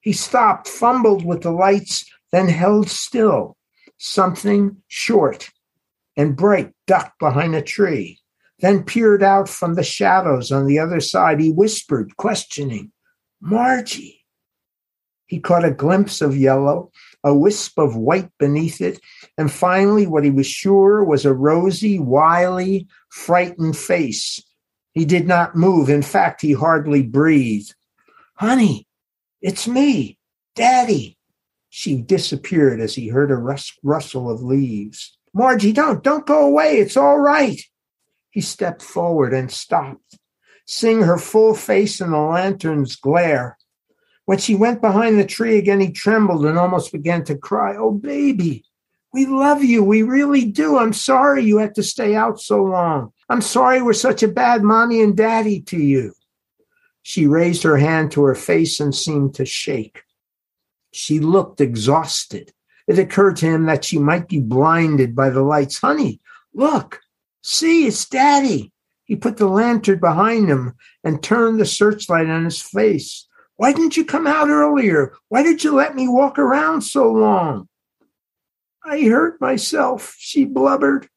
He 0.00 0.12
stopped, 0.12 0.66
fumbled 0.66 1.24
with 1.24 1.42
the 1.42 1.52
lights, 1.52 2.04
then 2.32 2.48
held 2.48 2.90
still. 2.90 3.56
Something 3.96 4.82
short 4.88 5.50
and 6.16 6.36
bright 6.36 6.72
ducked 6.86 7.18
behind 7.18 7.54
a 7.54 7.62
tree, 7.62 8.18
then 8.60 8.82
peered 8.82 9.22
out 9.22 9.48
from 9.48 9.74
the 9.74 9.82
shadows 9.82 10.50
on 10.50 10.66
the 10.66 10.78
other 10.78 11.00
side. 11.00 11.40
He 11.40 11.50
whispered, 11.50 12.16
questioning, 12.16 12.92
Margie. 13.40 14.24
He 15.26 15.40
caught 15.40 15.64
a 15.64 15.72
glimpse 15.72 16.20
of 16.20 16.36
yellow, 16.36 16.92
a 17.24 17.34
wisp 17.34 17.78
of 17.78 17.96
white 17.96 18.30
beneath 18.38 18.80
it, 18.80 19.00
and 19.36 19.50
finally, 19.50 20.06
what 20.06 20.24
he 20.24 20.30
was 20.30 20.46
sure 20.46 21.02
was 21.02 21.24
a 21.24 21.34
rosy, 21.34 21.98
wily, 21.98 22.86
frightened 23.10 23.76
face. 23.76 24.40
He 24.92 25.04
did 25.04 25.26
not 25.26 25.56
move. 25.56 25.90
In 25.90 26.02
fact, 26.02 26.40
he 26.40 26.52
hardly 26.52 27.02
breathed. 27.02 27.74
Honey, 28.34 28.86
it's 29.42 29.66
me, 29.66 30.18
Daddy. 30.54 31.18
She 31.68 31.96
disappeared 31.96 32.80
as 32.80 32.94
he 32.94 33.08
heard 33.08 33.30
a 33.30 33.36
rus- 33.36 33.76
rustle 33.82 34.30
of 34.30 34.42
leaves. 34.42 35.15
Margie, 35.36 35.74
don't, 35.74 36.02
don't 36.02 36.24
go 36.24 36.46
away. 36.46 36.78
It's 36.78 36.96
all 36.96 37.18
right. 37.18 37.60
He 38.30 38.40
stepped 38.40 38.80
forward 38.80 39.34
and 39.34 39.52
stopped, 39.52 40.18
seeing 40.64 41.02
her 41.02 41.18
full 41.18 41.54
face 41.54 42.00
in 42.00 42.10
the 42.12 42.18
lantern's 42.18 42.96
glare. 42.96 43.58
When 44.24 44.38
she 44.38 44.54
went 44.54 44.80
behind 44.80 45.18
the 45.18 45.26
tree 45.26 45.58
again, 45.58 45.78
he 45.78 45.92
trembled 45.92 46.46
and 46.46 46.58
almost 46.58 46.90
began 46.90 47.22
to 47.24 47.36
cry. 47.36 47.76
Oh, 47.76 47.90
baby, 47.90 48.64
we 49.12 49.26
love 49.26 49.62
you. 49.62 49.84
We 49.84 50.02
really 50.02 50.46
do. 50.46 50.78
I'm 50.78 50.94
sorry 50.94 51.44
you 51.44 51.58
had 51.58 51.74
to 51.74 51.82
stay 51.82 52.14
out 52.14 52.40
so 52.40 52.62
long. 52.62 53.12
I'm 53.28 53.42
sorry 53.42 53.82
we're 53.82 53.92
such 53.92 54.22
a 54.22 54.28
bad 54.28 54.62
mommy 54.62 55.02
and 55.02 55.14
daddy 55.14 55.60
to 55.64 55.76
you. 55.76 56.14
She 57.02 57.26
raised 57.26 57.62
her 57.62 57.76
hand 57.76 58.10
to 58.12 58.22
her 58.22 58.34
face 58.34 58.80
and 58.80 58.94
seemed 58.94 59.34
to 59.34 59.44
shake. 59.44 60.02
She 60.92 61.20
looked 61.20 61.60
exhausted. 61.60 62.54
It 62.86 62.98
occurred 62.98 63.36
to 63.36 63.46
him 63.46 63.66
that 63.66 63.84
she 63.84 63.98
might 63.98 64.28
be 64.28 64.40
blinded 64.40 65.16
by 65.16 65.30
the 65.30 65.42
lights. 65.42 65.78
Honey, 65.78 66.20
look, 66.54 67.00
see, 67.42 67.86
it's 67.86 68.04
daddy. 68.08 68.72
He 69.04 69.16
put 69.16 69.36
the 69.36 69.48
lantern 69.48 69.98
behind 70.00 70.48
him 70.48 70.74
and 71.04 71.22
turned 71.22 71.60
the 71.60 71.66
searchlight 71.66 72.28
on 72.28 72.44
his 72.44 72.60
face. 72.60 73.26
Why 73.56 73.72
didn't 73.72 73.96
you 73.96 74.04
come 74.04 74.26
out 74.26 74.48
earlier? 74.48 75.14
Why 75.28 75.42
did 75.42 75.64
you 75.64 75.74
let 75.74 75.94
me 75.94 76.08
walk 76.08 76.38
around 76.38 76.82
so 76.82 77.10
long? 77.10 77.68
I 78.84 79.00
hurt 79.02 79.40
myself, 79.40 80.14
she 80.18 80.44
blubbered. 80.44 81.08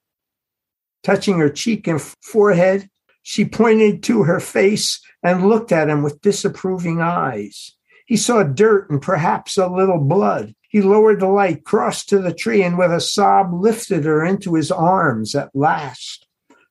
Touching 1.03 1.37
her 1.39 1.49
cheek 1.49 1.87
and 1.87 2.01
forehead, 2.01 2.89
she 3.21 3.45
pointed 3.45 4.01
to 4.03 4.23
her 4.23 4.39
face 4.39 5.01
and 5.21 5.47
looked 5.47 5.71
at 5.71 5.89
him 5.89 6.01
with 6.01 6.21
disapproving 6.21 7.01
eyes. 7.01 7.75
He 8.09 8.17
saw 8.17 8.41
dirt 8.41 8.89
and 8.89 8.99
perhaps 8.99 9.55
a 9.55 9.67
little 9.67 9.99
blood. 9.99 10.55
He 10.67 10.81
lowered 10.81 11.19
the 11.19 11.27
light, 11.27 11.63
crossed 11.63 12.09
to 12.09 12.17
the 12.17 12.33
tree, 12.33 12.63
and 12.63 12.75
with 12.75 12.91
a 12.91 12.99
sob 12.99 13.53
lifted 13.53 14.03
her 14.05 14.25
into 14.25 14.55
his 14.55 14.71
arms 14.71 15.35
at 15.35 15.55
last. 15.55 16.25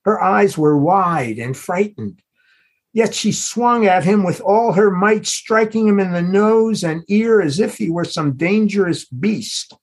Her 0.05 0.21
eyes 0.21 0.59
were 0.59 0.77
wide 0.77 1.39
and 1.39 1.57
frightened. 1.57 2.23
Yet 2.93 3.15
she 3.15 3.31
swung 3.31 3.87
at 3.87 4.03
him 4.03 4.25
with 4.25 4.41
all 4.41 4.73
her 4.73 4.91
might, 4.91 5.29
striking 5.29 5.87
him 5.87 6.01
in 6.01 6.11
the 6.11 6.23
nose 6.23 6.83
and 6.83 7.05
ear 7.07 7.41
as 7.41 7.61
if 7.61 7.79
he 7.79 7.89
were 7.89 8.05
some 8.05 8.37
dangerous 8.37 9.05
beast. 9.05 9.77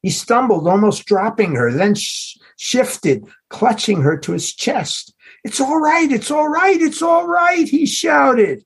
He 0.00 0.08
stumbled, 0.08 0.66
almost 0.66 1.04
dropping 1.04 1.56
her, 1.56 1.70
then 1.70 1.94
sh- 1.94 2.38
shifted, 2.56 3.26
clutching 3.50 4.00
her 4.00 4.16
to 4.16 4.32
his 4.32 4.54
chest. 4.54 5.14
It's 5.44 5.60
all 5.60 5.78
right, 5.78 6.10
it's 6.10 6.30
all 6.30 6.48
right, 6.48 6.80
it's 6.80 7.02
all 7.02 7.28
right, 7.28 7.68
he 7.68 7.84
shouted. 7.84 8.64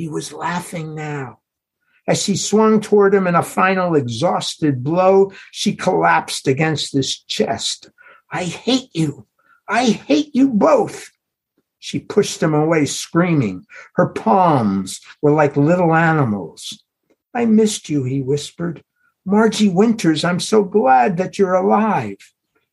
He 0.00 0.08
was 0.08 0.32
laughing 0.32 0.94
now. 0.94 1.40
As 2.08 2.22
she 2.22 2.34
swung 2.34 2.80
toward 2.80 3.12
him 3.12 3.26
in 3.26 3.34
a 3.34 3.42
final 3.42 3.94
exhausted 3.94 4.82
blow, 4.82 5.30
she 5.50 5.76
collapsed 5.76 6.48
against 6.48 6.94
his 6.94 7.18
chest. 7.18 7.90
I 8.30 8.44
hate 8.44 8.88
you. 8.94 9.26
I 9.68 9.90
hate 9.90 10.34
you 10.34 10.54
both. 10.54 11.10
She 11.78 11.98
pushed 11.98 12.42
him 12.42 12.54
away, 12.54 12.86
screaming. 12.86 13.66
Her 13.96 14.08
palms 14.08 15.02
were 15.20 15.32
like 15.32 15.58
little 15.58 15.94
animals. 15.94 16.82
I 17.34 17.44
missed 17.44 17.90
you, 17.90 18.04
he 18.04 18.22
whispered. 18.22 18.82
Margie 19.26 19.68
Winters, 19.68 20.24
I'm 20.24 20.40
so 20.40 20.64
glad 20.64 21.18
that 21.18 21.38
you're 21.38 21.52
alive. 21.52 22.16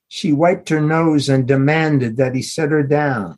She 0.07 0.31
wiped 0.31 0.69
her 0.69 0.79
nose 0.79 1.27
and 1.27 1.45
demanded 1.45 2.15
that 2.15 2.35
he 2.35 2.41
set 2.41 2.71
her 2.71 2.83
down. 2.83 3.37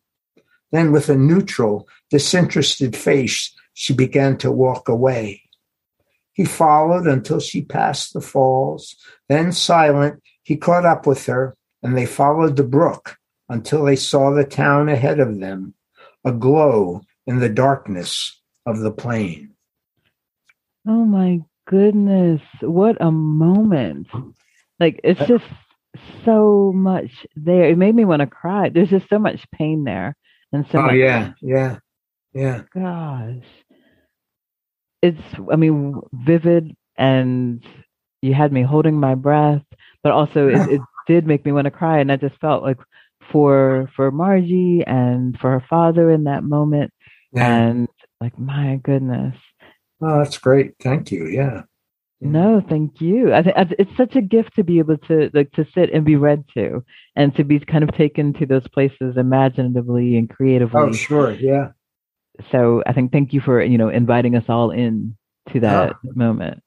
Then, 0.71 0.91
with 0.91 1.09
a 1.09 1.17
neutral, 1.17 1.87
disinterested 2.11 2.95
face, 2.95 3.55
she 3.79 3.93
began 3.93 4.35
to 4.35 4.51
walk 4.51 4.89
away. 4.89 5.41
He 6.33 6.43
followed 6.43 7.07
until 7.07 7.39
she 7.39 7.61
passed 7.61 8.13
the 8.13 8.19
falls. 8.19 8.97
Then, 9.29 9.53
silent, 9.53 10.21
he 10.43 10.57
caught 10.57 10.85
up 10.85 11.07
with 11.07 11.25
her, 11.27 11.55
and 11.81 11.97
they 11.97 12.05
followed 12.05 12.57
the 12.57 12.65
brook 12.65 13.15
until 13.47 13.85
they 13.85 13.95
saw 13.95 14.31
the 14.31 14.43
town 14.43 14.89
ahead 14.89 15.21
of 15.21 15.39
them, 15.39 15.75
aglow 16.25 17.03
in 17.25 17.39
the 17.39 17.47
darkness 17.47 18.41
of 18.65 18.79
the 18.79 18.91
plain. 18.91 19.51
Oh 20.85 21.05
my 21.05 21.39
goodness, 21.65 22.41
what 22.59 22.97
a 22.99 23.11
moment. 23.11 24.07
Like 24.77 24.99
it's 25.05 25.25
just 25.25 25.45
so 26.25 26.73
much 26.75 27.25
there. 27.37 27.69
It 27.69 27.77
made 27.77 27.95
me 27.95 28.03
want 28.03 28.19
to 28.19 28.27
cry. 28.27 28.67
There's 28.67 28.89
just 28.89 29.07
so 29.07 29.19
much 29.19 29.49
pain 29.53 29.85
there. 29.85 30.17
And 30.51 30.65
so 30.69 30.81
Oh 30.81 30.91
yeah, 30.91 31.31
yeah, 31.41 31.77
yeah. 32.33 32.63
gosh. 32.73 33.45
It's 35.01 35.21
I 35.51 35.55
mean 35.55 35.99
vivid 36.13 36.75
and 36.97 37.63
you 38.21 38.33
had 38.33 38.51
me 38.51 38.63
holding 38.63 38.99
my 38.99 39.15
breath, 39.15 39.63
but 40.03 40.11
also 40.11 40.47
it, 40.47 40.69
it 40.71 40.81
did 41.07 41.25
make 41.25 41.45
me 41.45 41.51
want 41.51 41.65
to 41.65 41.71
cry 41.71 41.99
and 41.99 42.11
I 42.11 42.17
just 42.17 42.39
felt 42.39 42.63
like 42.63 42.77
for 43.31 43.89
for 43.95 44.11
Margie 44.11 44.83
and 44.85 45.37
for 45.39 45.51
her 45.51 45.65
father 45.69 46.11
in 46.11 46.25
that 46.25 46.43
moment 46.43 46.91
Yeah. 47.31 47.47
and 47.47 47.87
like 48.21 48.37
my 48.37 48.79
goodness. 48.83 49.35
Oh, 50.01 50.19
that's 50.19 50.37
great. 50.37 50.73
Thank 50.81 51.11
you. 51.11 51.27
Yeah. 51.27 51.63
No, 52.21 52.61
thank 52.67 52.99
you. 52.99 53.33
I 53.33 53.43
think 53.43 53.55
it's 53.79 53.95
such 53.95 54.15
a 54.15 54.21
gift 54.21 54.55
to 54.55 54.63
be 54.63 54.79
able 54.79 54.97
to 54.97 55.29
like 55.33 55.51
to 55.53 55.65
sit 55.73 55.89
and 55.93 56.03
be 56.03 56.17
read 56.17 56.43
to, 56.53 56.83
and 57.15 57.33
to 57.35 57.45
be 57.45 57.59
kind 57.61 57.83
of 57.83 57.95
taken 57.95 58.33
to 58.33 58.45
those 58.45 58.67
places 58.67 59.15
imaginatively 59.15 60.17
and 60.17 60.29
oh, 60.29 60.35
creatively. 60.35 60.79
Oh, 60.81 60.91
sure. 60.91 61.31
Yeah. 61.31 61.69
So 62.51 62.83
I 62.85 62.93
think 62.93 63.11
thank 63.11 63.33
you 63.33 63.41
for 63.41 63.61
you 63.63 63.77
know 63.77 63.89
inviting 63.89 64.35
us 64.35 64.45
all 64.47 64.71
in 64.71 65.15
to 65.51 65.59
that 65.61 65.95
moment. 66.03 66.61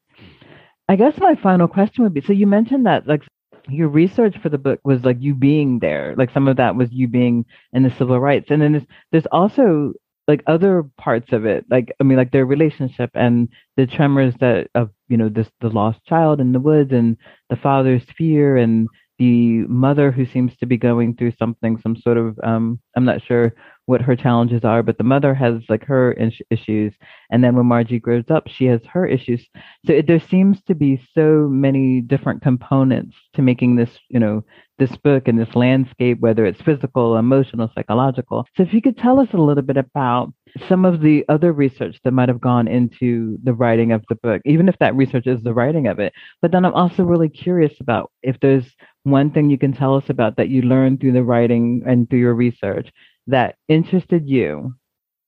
I 0.89 0.97
guess 0.97 1.15
my 1.19 1.35
final 1.37 1.69
question 1.69 2.05
would 2.05 2.15
be: 2.15 2.21
so 2.21 2.33
you 2.33 2.47
mentioned 2.47 2.87
that 2.87 3.07
like 3.07 3.23
your 3.69 3.89
research 3.89 4.37
for 4.43 4.49
the 4.49 4.59
book 4.59 4.81
was 4.85 5.05
like 5.05 5.19
you 5.21 5.35
being 5.35 5.79
there, 5.79 6.15
like 6.17 6.33
some 6.33 6.49
of 6.49 6.57
that 6.57 6.77
was 6.77 6.89
you 6.91 7.09
being 7.09 7.45
in 7.73 7.83
the 7.83 7.91
civil 7.91 8.19
rights, 8.19 8.51
and 8.51 8.61
then 8.61 8.73
there's, 8.73 8.87
there's 9.13 9.27
also 9.33 9.93
like 10.29 10.43
other 10.47 10.85
parts 10.99 11.33
of 11.33 11.45
it 11.45 11.65
like 11.69 11.93
i 12.01 12.05
mean 12.05 12.17
like 12.17 12.31
their 12.31 12.47
relationship 12.47 13.11
and 13.15 13.49
the 13.77 13.87
tremors 13.87 14.33
that 14.41 14.69
of 14.75 14.91
you 15.09 15.17
know 15.17 15.29
this 15.29 15.49
the 15.61 15.69
lost 15.69 15.99
child 16.07 16.41
in 16.41 16.53
the 16.53 16.61
woods 16.61 16.93
and 16.93 17.17
the 17.51 17.57
father's 17.57 18.05
fear 18.17 18.57
and 18.57 18.89
the 19.23 19.65
mother 19.69 20.11
who 20.11 20.27
seems 20.27 20.57
to 20.57 20.67
be 20.67 20.77
going 20.77 21.15
through 21.15 21.33
something 21.39 21.79
some 21.79 21.95
sort 21.95 22.19
of 22.19 22.37
um 22.43 22.81
i'm 22.97 23.05
not 23.05 23.23
sure 23.23 23.55
what 23.87 24.03
her 24.03 24.17
challenges 24.17 24.65
are 24.65 24.83
but 24.83 24.99
the 24.99 25.05
mother 25.05 25.33
has 25.33 25.63
like 25.69 25.85
her 25.85 26.11
is- 26.15 26.43
issues 26.51 26.93
and 27.31 27.45
then 27.45 27.55
when 27.55 27.65
margie 27.65 28.01
grows 28.01 28.29
up 28.31 28.49
she 28.49 28.65
has 28.65 28.81
her 28.85 29.07
issues 29.07 29.47
so 29.87 29.93
it, 29.93 30.09
there 30.09 30.19
seems 30.19 30.61
to 30.65 30.75
be 30.75 31.01
so 31.15 31.47
many 31.49 32.01
different 32.01 32.43
components 32.43 33.17
to 33.33 33.43
making 33.43 33.77
this 33.77 33.97
you 34.09 34.19
know 34.19 34.43
this 34.83 34.97
book 34.97 35.29
and 35.29 35.39
this 35.39 35.55
landscape, 35.55 36.19
whether 36.21 36.45
it's 36.45 36.61
physical, 36.61 37.17
emotional, 37.17 37.71
psychological. 37.75 38.45
So, 38.57 38.65
if 38.65 38.75
you 38.75 38.83
could 38.83 38.97
tell 38.97 39.21
us 39.21 39.29
a 39.33 39.37
little 39.39 39.63
bit 39.63 39.77
about 39.77 40.33
some 40.69 40.85
of 40.85 41.01
the 41.01 41.25
other 41.29 41.53
research 41.53 41.99
that 42.05 42.13
might 42.13 42.29
have 42.29 42.41
gone 42.41 42.69
into 42.69 43.39
the 43.45 43.55
writing 43.55 43.93
of 43.93 44.03
the 44.09 44.17
book, 44.17 44.43
even 44.45 44.69
if 44.69 44.77
that 44.79 44.97
research 44.97 45.27
is 45.27 45.43
the 45.43 45.55
writing 45.55 45.87
of 45.87 45.99
it. 45.99 46.13
But 46.41 46.51
then 46.53 46.65
I'm 46.65 46.75
also 46.75 47.05
really 47.05 47.29
curious 47.29 47.75
about 47.81 48.11
if 48.23 48.39
there's 48.41 48.67
one 49.05 49.31
thing 49.31 49.51
you 49.51 49.59
can 49.59 49.73
tell 49.73 49.97
us 49.97 50.05
about 50.09 50.37
that 50.37 50.49
you 50.49 50.63
learned 50.63 51.01
through 51.01 51.13
the 51.13 51.23
writing 51.23 51.83
and 51.87 52.09
through 52.09 52.21
your 52.21 52.35
research 52.35 52.91
that 53.27 53.57
interested 53.69 54.29
you, 54.29 54.75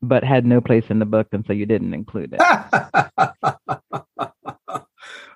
but 0.03 0.25
had 0.25 0.45
no 0.45 0.61
place 0.61 0.85
in 0.91 0.99
the 0.99 1.05
book, 1.05 1.29
and 1.33 1.45
so 1.47 1.53
you 1.53 1.67
didn't 1.67 1.95
include 1.95 2.37
it. 2.39 2.41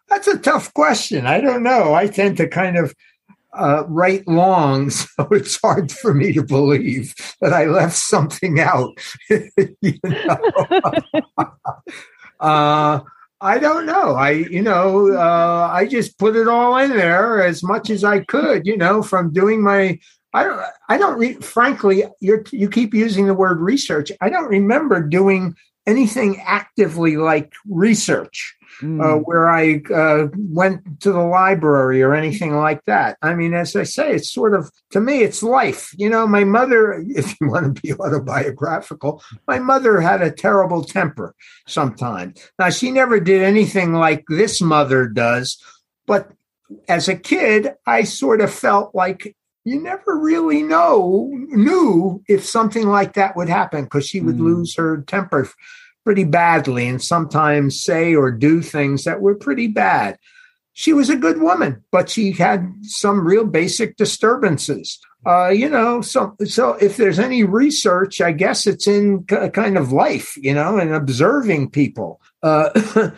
That's 0.09 0.29
a 0.29 0.39
tough 0.39 0.73
question. 0.75 1.27
I 1.27 1.41
don't 1.41 1.63
know. 1.63 1.95
I 1.95 2.07
tend 2.07 2.39
to 2.39 2.49
kind 2.49 2.79
of 2.79 2.95
uh, 3.53 3.85
write 3.89 4.27
long, 4.27 4.91
so 4.91 5.29
it's 5.31 5.61
hard 5.61 5.93
for 5.93 6.15
me 6.15 6.33
to 6.33 6.43
believe 6.43 7.15
that 7.41 7.53
I 7.53 7.65
left 7.65 7.97
something 7.97 8.61
out. 8.61 8.99
you 9.29 9.99
know? 10.05 10.39
uh, 12.41 13.01
I 13.41 13.59
don't 13.59 13.87
know. 13.87 14.15
I, 14.15 14.31
you 14.31 14.63
know, 14.63 15.13
uh, 15.13 15.71
I 15.73 15.87
just 15.87 16.19
put 16.19 16.35
it 16.35 16.49
all 16.49 16.77
in 16.79 16.91
there 16.91 17.43
as 17.43 17.63
much 17.63 17.89
as 17.91 18.03
I 18.03 18.21
could. 18.21 18.67
You 18.67 18.77
know, 18.77 19.03
from 19.03 19.33
doing 19.33 19.63
my. 19.63 19.99
I 20.35 20.45
don't. 20.45 20.61
I 20.89 20.99
don't. 20.99 21.19
Re- 21.19 21.35
frankly, 21.35 22.05
you 22.21 22.45
you 22.51 22.69
keep 22.69 22.95
using 22.95 23.27
the 23.27 23.35
word 23.35 23.61
research. 23.61 24.11
I 24.21 24.29
don't 24.29 24.49
remember 24.49 25.01
doing 25.01 25.55
anything 25.89 26.41
actively 26.45 27.17
like 27.17 27.53
research 27.69 28.59
Mm. 28.83 29.03
uh, 29.03 29.19
where 29.19 29.49
I 29.49 29.83
uh, 29.93 30.29
went 30.37 31.01
to 31.01 31.11
the 31.11 31.19
library 31.19 32.01
or 32.01 32.15
anything 32.15 32.55
like 32.55 32.85
that. 32.85 33.19
I 33.23 33.35
mean, 33.35 33.53
as 33.53 33.75
I 33.75 33.83
say, 33.83 34.13
it's 34.13 34.33
sort 34.33 34.55
of, 34.55 34.71
to 34.93 35.01
me, 35.01 35.23
it's 35.23 35.43
life. 35.43 35.93
You 35.99 36.09
know, 36.09 36.29
my 36.29 36.45
mother, 36.45 36.93
if 37.09 37.35
you 37.41 37.49
want 37.49 37.75
to 37.75 37.83
be 37.83 37.93
autobiographical, 37.93 39.23
my 39.49 39.59
mother 39.59 40.01
had 40.01 40.23
a 40.23 40.31
terrible 40.31 40.85
temper 40.85 41.35
sometimes. 41.67 42.39
Now, 42.59 42.71
she 42.71 42.93
never 42.93 43.19
did 43.19 43.43
anything 43.43 43.95
like 43.95 44.25
this 44.29 44.61
mother 44.61 45.09
does, 45.09 45.61
but 46.07 46.31
as 46.89 47.09
a 47.09 47.17
kid, 47.17 47.75
I 47.85 48.05
sort 48.05 48.41
of 48.41 48.53
felt 48.53 48.95
like 48.95 49.35
you 49.69 49.81
never 49.83 50.17
really 50.19 50.63
know 50.63 51.29
knew 51.33 52.23
if 52.29 52.45
something 52.45 52.87
like 52.89 53.13
that 53.15 53.37
would 53.37 53.49
happen 53.49 53.85
because 53.85 54.07
she 54.07 54.21
would 54.21 54.37
Mm. 54.39 54.45
lose 54.51 54.75
her 54.77 55.03
temper 55.07 55.49
pretty 56.05 56.25
badly 56.25 56.87
and 56.89 57.03
sometimes 57.03 57.83
say 57.83 58.15
or 58.15 58.31
do 58.31 58.63
things 58.63 59.05
that 59.05 59.21
were 59.21 59.35
pretty 59.35 59.67
bad. 59.67 60.19
She 60.73 60.93
was 60.93 61.11
a 61.11 61.17
good 61.17 61.41
woman, 61.41 61.83
but 61.91 62.09
she 62.09 62.33
had 62.33 62.73
some 62.83 63.27
real 63.27 63.45
basic 63.45 63.97
disturbances. 63.97 64.99
Uh, 65.27 65.49
you 65.49 65.69
know, 65.69 66.01
so 66.01 66.35
so 66.45 66.75
if 66.75 66.97
there's 66.97 67.19
any 67.19 67.43
research, 67.43 68.21
I 68.21 68.31
guess 68.33 68.67
it's 68.67 68.87
in 68.87 69.25
k- 69.25 69.51
kind 69.51 69.77
of 69.77 69.91
life, 69.93 70.37
you 70.37 70.55
know, 70.55 70.79
and 70.79 70.95
observing 70.95 71.71
people. 71.71 72.21
Uh, 72.43 72.71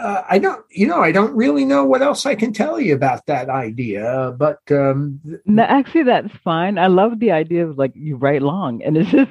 uh, 0.00 0.24
I 0.28 0.38
don't, 0.38 0.64
you 0.70 0.86
know, 0.86 1.00
I 1.00 1.12
don't 1.12 1.34
really 1.36 1.66
know 1.66 1.84
what 1.84 2.00
else 2.00 2.24
I 2.24 2.34
can 2.34 2.54
tell 2.54 2.80
you 2.80 2.94
about 2.94 3.26
that 3.26 3.50
idea. 3.50 4.34
But 4.36 4.60
um, 4.70 5.20
no, 5.44 5.62
actually, 5.62 6.04
that's 6.04 6.32
fine. 6.42 6.78
I 6.78 6.86
love 6.86 7.18
the 7.18 7.32
idea 7.32 7.66
of 7.66 7.76
like 7.76 7.92
you 7.94 8.16
write 8.16 8.40
long, 8.40 8.82
and 8.82 8.96
it's 8.96 9.10
just 9.10 9.30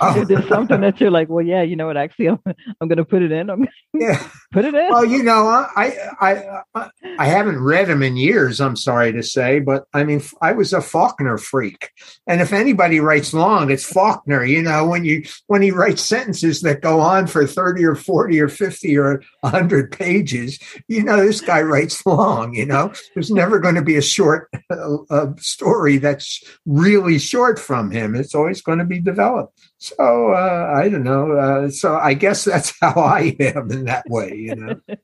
oh. 0.00 0.24
there's 0.28 0.48
something 0.48 0.80
that 0.80 1.00
you're 1.00 1.10
like, 1.10 1.28
well, 1.28 1.44
yeah, 1.44 1.62
you 1.62 1.74
know 1.74 1.86
what? 1.86 1.96
Actually, 1.96 2.28
I'm, 2.28 2.38
I'm 2.80 2.88
going 2.88 2.98
to 2.98 3.04
put 3.04 3.22
it 3.22 3.32
in. 3.32 3.50
I'm 3.50 3.66
yeah, 3.94 4.22
put 4.52 4.64
it 4.64 4.74
in. 4.74 4.90
Well, 4.90 5.04
you 5.04 5.24
know, 5.24 5.46
I, 5.48 5.96
I, 6.20 6.62
I, 6.74 6.90
I 7.18 7.26
haven't 7.26 7.60
read 7.60 7.88
him 7.88 8.02
in 8.02 8.16
years. 8.16 8.60
I'm 8.60 8.76
sorry 8.76 9.12
to 9.12 9.24
say, 9.24 9.58
but 9.58 9.86
I 9.92 10.04
mean, 10.04 10.22
I 10.40 10.52
was 10.52 10.72
a 10.72 10.80
Faulkner 10.80 11.36
freak, 11.36 11.90
and 12.28 12.40
if 12.40 12.52
anybody 12.52 13.00
writes 13.00 13.34
long, 13.34 13.72
it's 13.72 13.84
Faulkner. 13.84 14.44
You 14.44 14.62
know, 14.62 14.86
when 14.86 15.04
you 15.04 15.24
when 15.48 15.62
he 15.62 15.72
writes 15.72 16.02
sentences 16.02 16.60
that 16.60 16.80
go 16.80 17.00
on 17.00 17.26
for 17.26 17.44
thirty 17.44 17.84
or 17.84 17.96
forty 17.96 18.40
or 18.40 18.48
fifty 18.48 18.96
or 18.96 19.22
hundred 19.42 19.95
pages. 19.98 20.58
You 20.88 21.02
know, 21.02 21.24
this 21.24 21.40
guy 21.40 21.62
writes 21.62 22.04
long, 22.06 22.54
you 22.54 22.66
know, 22.66 22.92
there's 23.14 23.30
never 23.30 23.58
going 23.58 23.74
to 23.74 23.82
be 23.82 23.96
a 23.96 24.02
short 24.02 24.50
uh, 24.70 25.26
story 25.38 25.98
that's 25.98 26.42
really 26.64 27.18
short 27.18 27.58
from 27.58 27.90
him. 27.90 28.14
It's 28.14 28.34
always 28.34 28.62
going 28.62 28.78
to 28.78 28.84
be 28.84 29.00
developed. 29.00 29.58
So 29.78 30.32
uh, 30.32 30.74
I 30.76 30.88
don't 30.88 31.04
know. 31.04 31.32
Uh, 31.32 31.70
so 31.70 31.96
I 31.96 32.14
guess 32.14 32.44
that's 32.44 32.72
how 32.80 33.00
I 33.00 33.36
am 33.40 33.70
in 33.70 33.84
that 33.84 34.04
way, 34.08 34.34
you 34.34 34.54
know. 34.54 34.80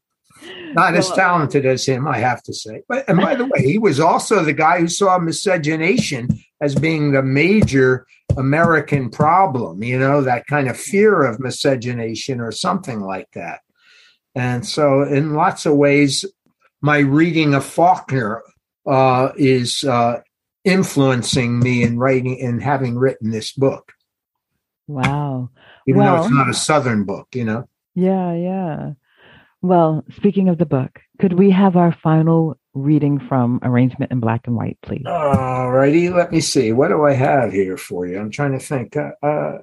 Not 0.75 0.95
as 0.95 1.11
talented 1.11 1.67
as 1.67 1.87
him, 1.87 2.09
I 2.09 2.19
have 2.19 2.43
to 2.45 2.55
say. 2.55 2.83
But 2.89 3.09
and 3.09 3.19
by 3.19 3.35
the 3.35 3.45
way, 3.53 3.63
he 3.63 3.79
was 3.79 4.01
also 4.01 4.43
the 4.43 4.53
guy 4.53 4.81
who 4.81 4.89
saw 4.89 5.19
miscegenation 5.19 6.29
as 6.61 6.75
being 6.75 7.13
the 7.13 7.23
major 7.23 8.07
American 8.37 9.11
problem, 9.11 9.83
you 9.83 9.99
know, 9.99 10.23
that 10.23 10.47
kind 10.47 10.69
of 10.69 10.77
fear 10.77 11.25
of 11.25 11.41
miscegenation 11.41 12.41
or 12.41 12.51
something 12.51 13.01
like 13.01 13.31
that. 13.35 13.61
And 14.35 14.67
so, 14.67 15.03
in 15.03 15.35
lots 15.35 15.67
of 15.67 15.77
ways, 15.77 16.25
my 16.81 16.99
reading 16.99 17.55
of 17.55 17.65
Faulkner 17.65 18.43
uh, 18.87 19.31
is 19.37 19.85
uh, 19.85 20.21
influencing 20.65 21.59
me 21.59 21.83
in 21.83 21.99
writing 21.99 22.41
and 22.41 22.63
having 22.63 22.97
written 22.97 23.31
this 23.31 23.53
book. 23.53 23.93
Wow. 24.87 25.51
Even 25.87 26.01
well, 26.01 26.17
though 26.17 26.23
it's 26.25 26.35
not 26.35 26.51
a 26.51 26.55
Southern 26.55 27.05
book, 27.05 27.29
you 27.35 27.45
know? 27.45 27.69
Yeah, 27.95 28.35
yeah. 28.35 28.93
Well, 29.61 30.05
speaking 30.17 30.49
of 30.49 30.59
the 30.59 30.67
book, 30.67 31.01
could 31.21 31.35
we 31.35 31.51
have 31.51 31.77
our 31.77 31.93
final 32.03 32.59
reading 32.75 33.21
from 33.29 33.61
Arrangement 33.63 34.11
in 34.11 34.19
Black 34.19 34.47
and 34.47 34.57
White, 34.57 34.79
please? 34.83 35.05
All 35.07 35.71
righty. 35.71 36.09
Let 36.09 36.33
me 36.33 36.41
see. 36.41 36.73
What 36.73 36.89
do 36.89 37.05
I 37.05 37.13
have 37.13 37.53
here 37.53 37.77
for 37.77 38.07
you? 38.07 38.19
I'm 38.19 38.31
trying 38.31 38.53
to 38.53 38.59
think. 38.59 38.97
Uh, 38.97 39.11
uh 39.23 39.59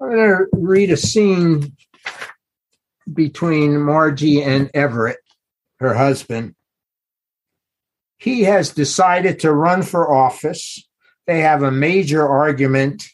I'm 0.00 0.10
going 0.10 0.28
to 0.28 0.46
read 0.52 0.90
a 0.90 0.96
scene 0.96 1.72
between 3.12 3.80
Margie 3.80 4.42
and 4.42 4.70
Everett, 4.74 5.18
her 5.80 5.94
husband. 5.94 6.54
He 8.18 8.42
has 8.44 8.70
decided 8.70 9.40
to 9.40 9.52
run 9.52 9.82
for 9.82 10.12
office. 10.12 10.86
They 11.26 11.40
have 11.40 11.62
a 11.62 11.70
major 11.70 12.26
argument, 12.26 13.04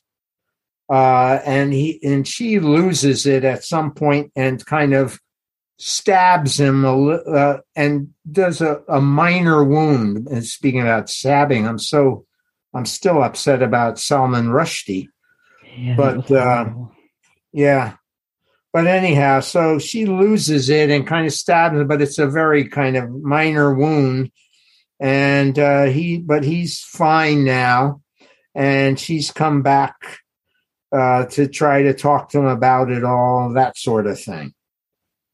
uh, 0.90 1.40
and 1.44 1.72
he 1.72 2.00
and 2.02 2.26
she 2.26 2.59
loses 2.59 3.26
it 3.26 3.44
at 3.44 3.64
some 3.64 3.92
point 3.92 4.33
and 4.35 4.64
kind 4.64 4.94
of 4.94 5.18
stabs 5.78 6.59
him 6.59 6.85
a, 6.85 6.96
uh, 6.96 7.61
and 7.74 8.14
does 8.30 8.61
a, 8.61 8.83
a 8.88 9.00
minor 9.00 9.64
wound. 9.64 10.28
And 10.28 10.44
speaking 10.44 10.80
about 10.80 11.11
stabbing, 11.11 11.66
I'm 11.66 11.78
so 11.78 12.24
I'm 12.72 12.87
still 12.87 13.22
upset 13.22 13.62
about 13.62 13.98
Salman 13.98 14.46
Rushdie, 14.46 15.09
yeah, 15.76 15.96
but 15.96 16.30
uh, 16.30 16.70
yeah, 17.52 17.96
but 18.75 18.89
anyhow, 18.89 19.39
so 19.39 19.79
she 19.79 20.05
loses 20.05 20.69
it 20.69 20.91
and 20.91 21.07
kind 21.07 21.29
of 21.29 21.33
stabs 21.33 21.77
him, 21.77 21.87
but 21.87 22.03
it's 22.03 22.19
a 22.19 22.27
very 22.27 22.67
kind 22.67 22.97
of 22.97 23.09
minor 23.09 23.73
wound. 23.73 24.33
And 24.99 25.57
uh, 25.57 25.85
he, 25.85 26.19
but 26.19 26.43
he's 26.43 26.81
fine 26.81 27.45
now, 27.45 28.03
and 28.53 28.99
she's 28.99 29.31
come 29.31 29.63
back 29.63 29.95
uh, 30.91 31.27
to 31.27 31.47
try 31.47 31.83
to 31.83 31.95
talk 31.95 32.31
to 32.31 32.41
him 32.41 32.47
about 32.47 32.91
it 32.91 33.05
all, 33.05 33.53
that 33.53 33.79
sort 33.79 34.09
of 34.09 34.21
thing. 34.21 34.53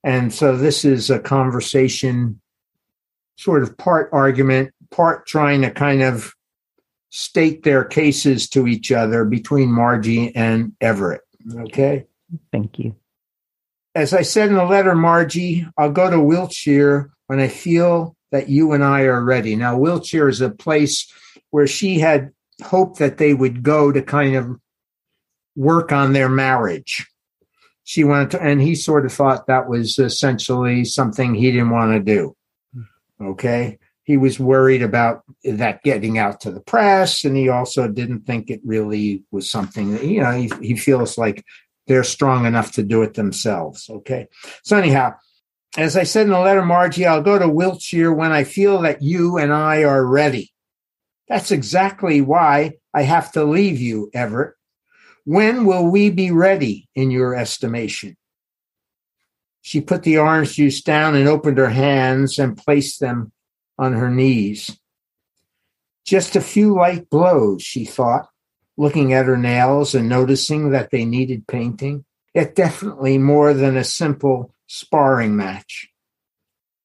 And 0.05 0.35
so 0.35 0.55
this 0.55 0.85
is 0.85 1.09
a 1.09 1.19
conversation, 1.19 2.43
sort 3.39 3.63
of 3.63 3.79
part 3.79 4.11
argument, 4.13 4.75
part 4.91 5.27
trying 5.27 5.63
to 5.63 5.71
kind 5.71 6.03
of 6.03 6.35
state 7.09 7.63
their 7.63 7.85
cases 7.85 8.51
to 8.51 8.67
each 8.67 8.93
other 8.93 9.25
between 9.25 9.73
Margie 9.73 10.37
and 10.37 10.75
Everett. 10.83 11.23
Okay. 11.57 12.05
Thank 12.53 12.79
you 12.79 12.95
as 13.95 14.15
I 14.15 14.23
said 14.23 14.49
in 14.49 14.55
the 14.55 14.65
letter, 14.65 14.95
Margie, 14.95 15.67
I'll 15.77 15.91
go 15.91 16.11
to 16.11 16.21
Wiltshire 16.21 17.11
when 17.27 17.41
I 17.41 17.49
feel 17.49 18.17
that 18.31 18.49
you 18.49 18.73
and 18.73 18.85
I 18.85 19.03
are 19.03 19.23
ready. 19.23 19.57
Now, 19.57 19.77
Wiltshire 19.77 20.29
is 20.29 20.41
a 20.41 20.51
place 20.51 21.13
where 21.51 21.67
she 21.67 21.99
had 21.99 22.31
hoped 22.63 22.99
that 22.99 23.19
they 23.19 23.35
would 23.35 23.63
go 23.63 23.91
to 23.91 24.03
kind 24.03 24.37
of 24.37 24.57
work 25.57 25.93
on 25.93 26.13
their 26.13 26.29
marriage. 26.29 27.07
She 27.85 28.05
wanted 28.05 28.33
to, 28.33 28.43
and 28.43 28.61
he 28.61 28.77
sort 28.77 29.05
of 29.05 29.13
thought 29.13 29.49
that 29.49 29.69
was 29.69 29.99
essentially 29.99 30.85
something 30.85 31.35
he 31.35 31.51
didn't 31.51 31.71
want 31.71 31.93
to 31.93 32.01
do. 32.01 32.37
Okay. 33.21 33.79
He 34.05 34.17
was 34.17 34.39
worried 34.39 34.83
about 34.83 35.23
that 35.45 35.83
getting 35.83 36.19
out 36.19 36.41
to 36.43 36.51
the 36.51 36.61
press, 36.61 37.25
and 37.25 37.37
he 37.37 37.49
also 37.49 37.89
didn't 37.89 38.27
think 38.27 38.51
it 38.51 38.61
really 38.65 39.25
was 39.31 39.51
something 39.51 39.93
that, 39.93 40.05
you 40.05 40.21
know, 40.21 40.33
he, 40.33 40.51
he 40.61 40.77
feels 40.77 41.19
like 41.19 41.45
they're 41.91 42.05
strong 42.05 42.47
enough 42.47 42.71
to 42.71 42.85
do 42.85 43.03
it 43.03 43.15
themselves. 43.15 43.91
Okay. 43.91 44.29
So, 44.63 44.77
anyhow, 44.77 45.15
as 45.77 45.97
I 45.97 46.05
said 46.05 46.27
in 46.27 46.33
the 46.33 46.39
letter, 46.39 46.65
Margie, 46.65 47.05
I'll 47.05 47.21
go 47.21 47.37
to 47.37 47.49
Wiltshire 47.49 48.13
when 48.13 48.31
I 48.31 48.45
feel 48.45 48.83
that 48.83 49.03
you 49.03 49.39
and 49.39 49.53
I 49.53 49.83
are 49.83 50.07
ready. 50.07 50.53
That's 51.29 51.51
exactly 51.51 52.21
why 52.21 52.75
I 52.95 53.03
have 53.03 53.33
to 53.33 53.43
leave 53.43 53.81
you, 53.81 54.09
Everett. 54.15 54.55
When 55.25 55.65
will 55.65 55.91
we 55.91 56.11
be 56.11 56.31
ready 56.31 56.89
in 56.95 57.11
your 57.11 57.35
estimation? 57.35 58.17
She 59.61 59.81
put 59.81 60.05
the 60.05 60.19
orange 60.19 60.55
juice 60.55 60.83
down 60.83 61.17
and 61.17 61.27
opened 61.27 61.59
her 61.59 61.71
hands 61.71 62.39
and 62.39 62.57
placed 62.57 63.01
them 63.01 63.33
on 63.77 63.95
her 63.95 64.11
knees. 64.11 64.79
Just 66.07 66.37
a 66.37 66.41
few 66.41 66.73
light 66.73 67.11
blows, 67.11 67.63
she 67.63 67.85
thought, 67.85 68.29
looking 68.81 69.13
at 69.13 69.27
her 69.27 69.37
nails 69.37 69.95
and 69.95 70.09
noticing 70.09 70.71
that 70.71 70.91
they 70.91 71.05
needed 71.05 71.47
painting, 71.47 72.03
yet 72.35 72.55
definitely 72.55 73.19
more 73.19 73.53
than 73.53 73.77
a 73.77 73.85
simple 73.85 74.55
sparring 74.67 75.37
match. 75.37 75.91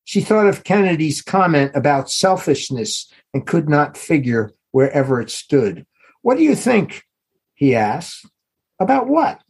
She 0.04 0.20
thought 0.20 0.48
of 0.48 0.66
Kennedy's 0.66 1.22
comment 1.22 1.72
about 1.74 2.12
selfishness 2.12 3.10
and 3.34 3.48
could 3.48 3.70
not 3.70 3.96
figure 3.96 4.52
wherever 4.72 5.22
it 5.22 5.30
stood. 5.30 5.86
What 6.22 6.36
do 6.36 6.44
you 6.44 6.54
think? 6.54 7.04
he 7.54 7.76
asked. 7.76 8.26
About 8.78 9.08
what? 9.08 9.42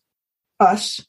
Us. 0.59 1.03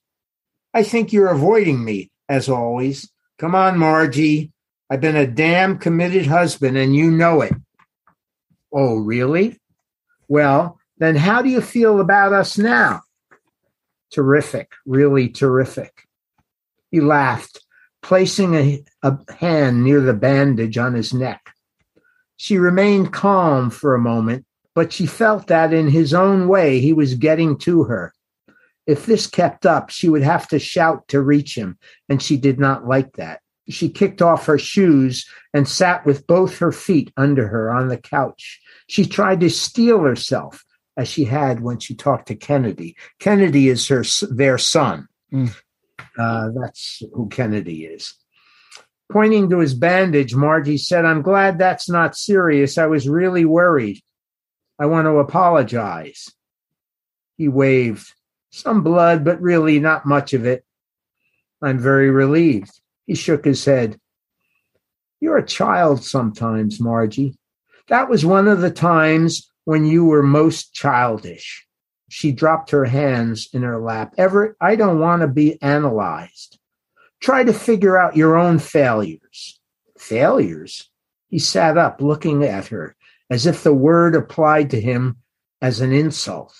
I 0.72 0.84
think 0.84 1.12
you're 1.12 1.28
avoiding 1.28 1.84
me, 1.84 2.10
as 2.30 2.48
always. 2.48 3.10
Come 3.38 3.54
on, 3.54 3.78
Margie. 3.78 4.52
I've 4.88 5.02
been 5.02 5.16
a 5.16 5.26
damn 5.26 5.76
committed 5.76 6.26
husband, 6.28 6.78
and 6.78 6.96
you 6.96 7.10
know 7.10 7.42
it. 7.42 7.52
Oh, 8.72 8.96
really? 8.96 9.60
Well, 10.28 10.78
then 10.98 11.16
how 11.16 11.42
do 11.42 11.48
you 11.48 11.60
feel 11.60 12.00
about 12.00 12.32
us 12.32 12.56
now? 12.56 13.02
Terrific, 14.10 14.72
really 14.84 15.28
terrific. 15.28 16.06
He 16.90 17.00
laughed, 17.00 17.60
placing 18.02 18.54
a, 18.54 18.84
a 19.02 19.18
hand 19.32 19.82
near 19.82 20.00
the 20.00 20.14
bandage 20.14 20.78
on 20.78 20.94
his 20.94 21.12
neck. 21.12 21.52
She 22.36 22.58
remained 22.58 23.12
calm 23.12 23.70
for 23.70 23.94
a 23.94 24.00
moment, 24.00 24.46
but 24.74 24.92
she 24.92 25.06
felt 25.06 25.46
that 25.48 25.72
in 25.72 25.88
his 25.88 26.14
own 26.14 26.48
way 26.48 26.80
he 26.80 26.92
was 26.92 27.14
getting 27.14 27.58
to 27.58 27.84
her. 27.84 28.12
If 28.86 29.06
this 29.06 29.26
kept 29.26 29.66
up, 29.66 29.90
she 29.90 30.08
would 30.08 30.22
have 30.22 30.46
to 30.48 30.58
shout 30.58 31.08
to 31.08 31.20
reach 31.20 31.56
him, 31.56 31.78
and 32.08 32.22
she 32.22 32.36
did 32.36 32.60
not 32.60 32.86
like 32.86 33.16
that. 33.16 33.40
She 33.68 33.88
kicked 33.88 34.22
off 34.22 34.46
her 34.46 34.58
shoes 34.58 35.26
and 35.52 35.66
sat 35.66 36.06
with 36.06 36.26
both 36.26 36.58
her 36.58 36.70
feet 36.70 37.12
under 37.16 37.48
her 37.48 37.72
on 37.72 37.88
the 37.88 37.96
couch. 37.96 38.60
She 38.86 39.04
tried 39.04 39.40
to 39.40 39.50
steel 39.50 40.02
herself, 40.02 40.64
as 40.96 41.08
she 41.08 41.24
had 41.24 41.60
when 41.60 41.78
she 41.78 41.94
talked 41.94 42.28
to 42.28 42.34
Kennedy. 42.34 42.96
Kennedy 43.18 43.68
is 43.68 43.86
her 43.88 44.04
their 44.30 44.58
son. 44.58 45.08
Mm. 45.32 45.54
Uh, 46.18 46.50
that's 46.58 47.02
who 47.12 47.28
Kennedy 47.28 47.84
is. 47.84 48.14
Pointing 49.12 49.50
to 49.50 49.58
his 49.58 49.74
bandage, 49.74 50.34
Margie 50.34 50.78
said, 50.78 51.04
I'm 51.04 51.22
glad 51.22 51.58
that's 51.58 51.88
not 51.88 52.16
serious. 52.16 52.78
I 52.78 52.86
was 52.86 53.08
really 53.08 53.44
worried. 53.44 54.00
I 54.78 54.86
want 54.86 55.06
to 55.06 55.18
apologize. 55.18 56.30
He 57.36 57.48
waved. 57.48 58.12
Some 58.50 58.82
blood, 58.82 59.24
but 59.24 59.40
really 59.40 59.78
not 59.78 60.06
much 60.06 60.32
of 60.32 60.46
it. 60.46 60.64
I'm 61.62 61.78
very 61.78 62.10
relieved. 62.10 62.80
He 63.06 63.14
shook 63.14 63.44
his 63.44 63.64
head. 63.64 63.98
You're 65.20 65.38
a 65.38 65.46
child 65.46 66.02
sometimes, 66.04 66.80
Margie. 66.80 67.38
That 67.88 68.08
was 68.08 68.24
one 68.24 68.48
of 68.48 68.60
the 68.60 68.70
times 68.70 69.50
when 69.66 69.84
you 69.84 70.04
were 70.04 70.22
most 70.22 70.72
childish. 70.72 71.66
She 72.08 72.30
dropped 72.30 72.70
her 72.70 72.84
hands 72.84 73.48
in 73.52 73.62
her 73.62 73.80
lap. 73.80 74.14
Everett, 74.16 74.54
I 74.60 74.76
don't 74.76 75.00
want 75.00 75.22
to 75.22 75.28
be 75.28 75.60
analyzed. 75.60 76.58
Try 77.20 77.42
to 77.42 77.52
figure 77.52 77.98
out 77.98 78.16
your 78.16 78.36
own 78.36 78.60
failures. 78.60 79.60
Failures? 79.98 80.88
He 81.28 81.40
sat 81.40 81.76
up, 81.76 82.00
looking 82.00 82.44
at 82.44 82.68
her, 82.68 82.94
as 83.28 83.44
if 83.44 83.64
the 83.64 83.74
word 83.74 84.14
applied 84.14 84.70
to 84.70 84.80
him 84.80 85.16
as 85.60 85.80
an 85.80 85.92
insult. 85.92 86.54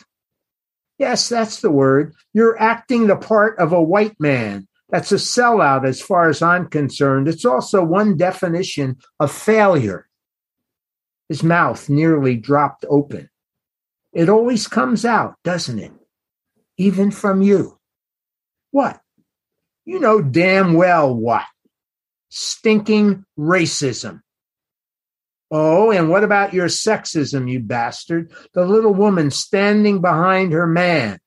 Yes, 0.99 1.29
that's 1.29 1.61
the 1.61 1.71
word. 1.71 2.13
You're 2.33 2.61
acting 2.61 3.07
the 3.07 3.17
part 3.17 3.57
of 3.59 3.73
a 3.73 3.83
white 3.83 4.19
man. 4.19 4.67
That's 4.89 5.13
a 5.13 5.17
sellout 5.17 5.87
as 5.87 6.01
far 6.01 6.29
as 6.29 6.43
I'm 6.43 6.67
concerned. 6.67 7.29
It's 7.29 7.45
also 7.45 7.85
one 7.85 8.17
definition 8.17 8.97
of 9.21 9.31
failure. 9.31 10.06
His 11.29 11.43
mouth 11.43 11.89
nearly 11.89 12.37
dropped 12.37 12.85
open. 12.89 13.29
It 14.13 14.29
always 14.29 14.69
comes 14.69 15.05
out, 15.05 15.35
doesn't 15.45 15.79
it? 15.79 15.93
Even 16.79 17.11
from 17.11 17.43
you. 17.43 17.79
What? 18.71 19.01
You 19.85 20.01
know 20.01 20.23
damn 20.23 20.75
well 20.75 21.15
what. 21.15 21.45
Stinking 22.29 23.25
racism. 23.39 24.23
Oh, 25.51 25.93
and 25.93 26.11
what 26.11 26.25
about 26.25 26.55
your 26.55 26.67
sexism, 26.67 27.51
you 27.51 27.61
bastard? 27.61 28.33
The 28.53 28.65
little 28.65 28.95
woman 28.95 29.31
standing 29.31 30.01
behind 30.01 30.53
her 30.53 30.67
man. 30.67 31.19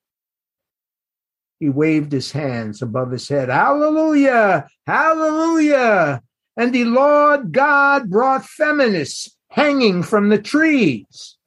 He 1.59 1.69
waved 1.69 2.11
his 2.11 2.31
hands 2.31 2.81
above 2.81 3.11
his 3.11 3.27
head. 3.27 3.49
Hallelujah! 3.49 4.67
Hallelujah! 4.85 6.21
And 6.57 6.73
the 6.73 6.85
Lord 6.85 7.51
God 7.51 8.09
brought 8.09 8.45
feminists 8.45 9.35
hanging 9.49 10.03
from 10.03 10.29
the 10.29 10.41
trees. 10.41 11.37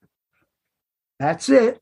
That's 1.19 1.49
it. 1.49 1.81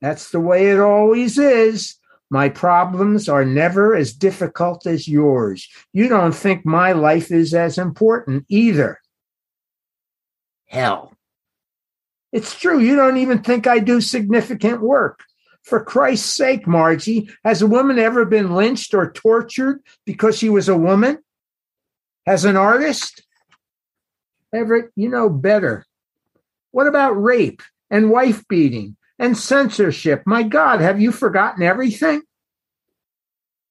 That's 0.00 0.30
the 0.30 0.40
way 0.40 0.70
it 0.70 0.80
always 0.80 1.38
is. 1.38 1.96
My 2.30 2.48
problems 2.48 3.28
are 3.28 3.44
never 3.44 3.94
as 3.94 4.12
difficult 4.12 4.86
as 4.86 5.08
yours. 5.08 5.68
You 5.92 6.08
don't 6.08 6.34
think 6.34 6.64
my 6.64 6.92
life 6.92 7.32
is 7.32 7.52
as 7.54 7.76
important 7.76 8.46
either 8.48 9.00
hell. 10.70 11.12
It's 12.32 12.58
true. 12.58 12.78
You 12.78 12.94
don't 12.94 13.16
even 13.16 13.42
think 13.42 13.66
I 13.66 13.80
do 13.80 14.00
significant 14.00 14.80
work. 14.80 15.24
For 15.62 15.84
Christ's 15.84 16.34
sake, 16.34 16.66
Margie, 16.66 17.28
has 17.44 17.60
a 17.60 17.66
woman 17.66 17.98
ever 17.98 18.24
been 18.24 18.54
lynched 18.54 18.94
or 18.94 19.12
tortured 19.12 19.82
because 20.06 20.38
she 20.38 20.48
was 20.48 20.68
a 20.68 20.76
woman? 20.76 21.18
As 22.24 22.44
an 22.44 22.56
artist? 22.56 23.22
Everett, 24.52 24.90
you 24.96 25.08
know 25.08 25.28
better. 25.28 25.84
What 26.72 26.86
about 26.86 27.12
rape 27.12 27.62
and 27.90 28.10
wife 28.10 28.46
beating 28.48 28.96
and 29.18 29.36
censorship? 29.36 30.22
My 30.26 30.42
God, 30.42 30.80
have 30.80 31.00
you 31.00 31.12
forgotten 31.12 31.62
everything? 31.62 32.22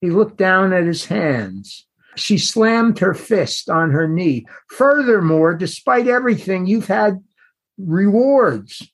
He 0.02 0.10
looked 0.10 0.38
down 0.38 0.74
at 0.74 0.86
his 0.86 1.06
hands. 1.06 1.86
She 2.16 2.38
slammed 2.38 3.00
her 3.00 3.14
fist 3.14 3.70
on 3.70 3.92
her 3.92 4.08
knee. 4.08 4.46
Furthermore, 4.70 5.56
despite 5.56 6.08
everything, 6.08 6.66
you've 6.66 6.88
had 6.88 7.24
rewards. 7.78 8.92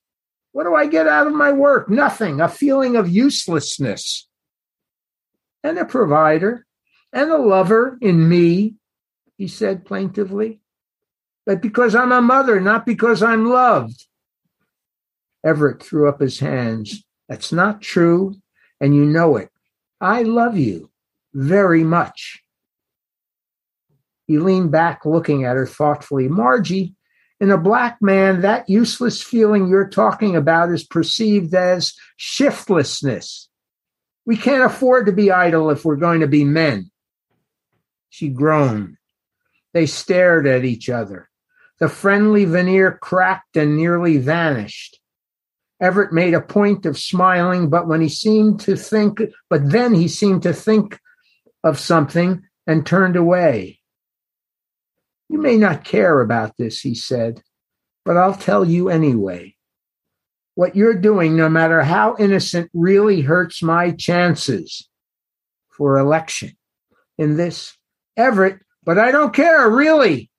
What 0.52 0.64
do 0.64 0.76
I 0.76 0.88
get 0.88 1.08
out 1.08 1.28
of 1.28 1.34
my 1.34 1.52
work? 1.52 1.90
Nothing. 1.90 2.40
A 2.42 2.48
feeling 2.48 2.96
of 2.96 3.10
uselessness. 3.10 4.28
And 5.64 5.78
a 5.78 5.86
provider 5.86 6.66
and 7.12 7.32
a 7.32 7.38
lover 7.38 7.98
in 8.02 8.30
me, 8.30 8.76
he 9.38 9.48
said 9.48 9.86
plaintively. 9.86 10.60
But 11.46 11.62
because 11.62 11.96
I'm 11.96 12.12
a 12.12 12.22
mother, 12.22 12.60
not 12.60 12.86
because 12.86 13.22
I'm 13.22 13.48
loved. 13.50 14.06
Everett 15.46 15.84
threw 15.84 16.10
up 16.10 16.20
his 16.20 16.40
hands. 16.40 17.04
That's 17.30 17.52
not 17.52 17.82
true, 17.82 18.36
and 18.82 18.96
you 18.96 19.06
know 19.06 19.38
it. 19.38 19.50
I 20.02 20.24
love 20.24 20.58
you 20.58 20.90
very 21.34 21.84
much. 21.84 22.42
He 24.28 24.40
leaned 24.40 24.72
back, 24.72 25.06
looking 25.06 25.44
at 25.44 25.56
her 25.56 25.68
thoughtfully. 25.68 26.28
Margie, 26.28 26.96
in 27.40 27.52
a 27.52 27.58
black 27.58 27.98
man, 28.02 28.42
that 28.42 28.70
useless 28.70 29.22
feeling 29.22 29.68
you're 29.68 29.90
talking 29.90 30.36
about 30.36 30.72
is 30.72 30.84
perceived 30.84 31.54
as 31.54 31.94
shiftlessness. 32.20 33.48
We 34.26 34.38
can't 34.38 34.64
afford 34.64 35.06
to 35.06 35.12
be 35.12 35.32
idle 35.32 35.70
if 35.70 35.86
we're 35.86 35.96
going 35.98 36.22
to 36.22 36.28
be 36.28 36.44
men. 36.44 36.90
She 38.10 38.30
groaned. 38.30 38.98
They 39.74 39.86
stared 39.86 40.48
at 40.48 40.66
each 40.66 40.90
other. 40.90 41.30
The 41.80 41.90
friendly 41.90 42.46
veneer 42.46 42.98
cracked 43.02 43.58
and 43.58 43.76
nearly 43.76 44.18
vanished. 44.18 45.00
Everett 45.82 46.14
made 46.14 46.34
a 46.34 46.42
point 46.42 46.86
of 46.86 46.98
smiling, 46.98 47.70
but 47.70 47.88
when 47.88 48.00
he 48.00 48.08
seemed 48.08 48.62
to 48.62 48.78
think, 48.78 49.22
but 49.50 49.70
then 49.70 49.94
he 49.94 50.08
seemed 50.08 50.44
to 50.44 50.54
think 50.54 51.00
of 51.64 51.80
something 51.80 52.44
and 52.66 52.86
turned 52.86 53.18
away. 53.18 53.80
You 55.28 55.42
may 55.42 55.58
not 55.58 55.84
care 55.84 56.22
about 56.22 56.56
this, 56.58 56.80
he 56.80 56.96
said, 56.96 57.42
but 58.06 58.16
I'll 58.16 58.36
tell 58.36 58.64
you 58.64 58.90
anyway. 58.90 59.56
What 60.54 60.76
you're 60.78 60.98
doing, 60.98 61.36
no 61.36 61.50
matter 61.50 61.84
how 61.84 62.16
innocent, 62.18 62.70
really 62.74 63.20
hurts 63.20 63.62
my 63.62 63.92
chances 63.92 64.88
for 65.76 65.98
election 65.98 66.56
in 67.18 67.36
this. 67.36 67.78
Everett, 68.16 68.60
but 68.84 68.98
I 68.98 69.12
don't 69.12 69.34
care, 69.34 69.70
really. 69.70 70.30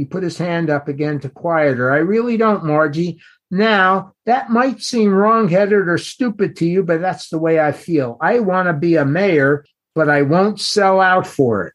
He 0.00 0.06
put 0.06 0.22
his 0.22 0.38
hand 0.38 0.70
up 0.70 0.88
again 0.88 1.20
to 1.20 1.28
quiet 1.28 1.76
her. 1.76 1.92
I 1.92 1.98
really 1.98 2.38
don't, 2.38 2.64
Margie. 2.64 3.20
Now, 3.50 4.14
that 4.24 4.48
might 4.48 4.80
seem 4.80 5.12
wrong-headed 5.12 5.88
or 5.88 5.98
stupid 5.98 6.56
to 6.56 6.66
you, 6.66 6.82
but 6.82 7.02
that's 7.02 7.28
the 7.28 7.38
way 7.38 7.60
I 7.60 7.72
feel. 7.72 8.16
I 8.18 8.38
want 8.38 8.68
to 8.68 8.72
be 8.72 8.96
a 8.96 9.04
mayor, 9.04 9.66
but 9.94 10.08
I 10.08 10.22
won't 10.22 10.58
sell 10.58 11.02
out 11.02 11.26
for 11.26 11.66
it. 11.66 11.74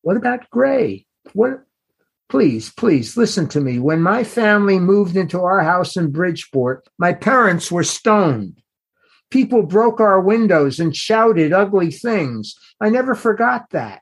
What 0.00 0.16
about 0.16 0.48
Gray? 0.48 1.04
What? 1.34 1.62
Please, 2.30 2.72
please 2.72 3.18
listen 3.18 3.46
to 3.48 3.60
me. 3.60 3.78
When 3.78 4.00
my 4.00 4.24
family 4.24 4.78
moved 4.78 5.18
into 5.18 5.42
our 5.42 5.60
house 5.60 5.94
in 5.94 6.10
Bridgeport, 6.10 6.88
my 6.96 7.12
parents 7.12 7.70
were 7.70 7.84
stoned. 7.84 8.62
People 9.30 9.64
broke 9.64 10.00
our 10.00 10.22
windows 10.22 10.80
and 10.80 10.96
shouted 10.96 11.52
ugly 11.52 11.90
things. 11.90 12.54
I 12.80 12.88
never 12.88 13.14
forgot 13.14 13.68
that. 13.72 14.00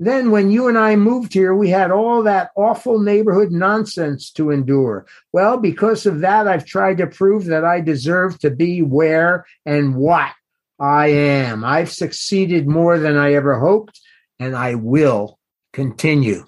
Then, 0.00 0.32
when 0.32 0.50
you 0.50 0.66
and 0.66 0.76
I 0.76 0.96
moved 0.96 1.32
here, 1.32 1.54
we 1.54 1.68
had 1.70 1.92
all 1.92 2.24
that 2.24 2.50
awful 2.56 2.98
neighborhood 2.98 3.52
nonsense 3.52 4.30
to 4.32 4.50
endure. 4.50 5.06
Well, 5.32 5.56
because 5.58 6.04
of 6.04 6.20
that, 6.20 6.48
I've 6.48 6.66
tried 6.66 6.98
to 6.98 7.06
prove 7.06 7.44
that 7.46 7.64
I 7.64 7.80
deserve 7.80 8.38
to 8.40 8.50
be 8.50 8.82
where 8.82 9.46
and 9.64 9.94
what 9.94 10.32
I 10.80 11.08
am. 11.08 11.64
I've 11.64 11.92
succeeded 11.92 12.66
more 12.66 12.98
than 12.98 13.16
I 13.16 13.34
ever 13.34 13.58
hoped, 13.58 14.00
and 14.40 14.56
I 14.56 14.74
will 14.74 15.38
continue. 15.72 16.44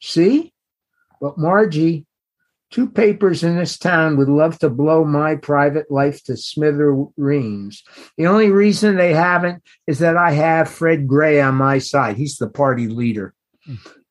See? 0.00 0.52
But 1.20 1.36
Margie, 1.36 2.06
two 2.70 2.88
papers 2.88 3.42
in 3.42 3.56
this 3.56 3.78
town 3.78 4.16
would 4.16 4.28
love 4.28 4.58
to 4.60 4.70
blow 4.70 5.04
my 5.04 5.36
private 5.36 5.90
life 5.90 6.22
to 6.24 6.36
smithereens. 6.36 7.82
The 8.16 8.26
only 8.26 8.50
reason 8.50 8.96
they 8.96 9.12
haven't 9.12 9.62
is 9.86 9.98
that 9.98 10.16
I 10.16 10.32
have 10.32 10.68
Fred 10.68 11.06
Gray 11.08 11.40
on 11.40 11.56
my 11.56 11.78
side. 11.78 12.16
He's 12.16 12.36
the 12.36 12.48
party 12.48 12.86
leader. 12.86 13.34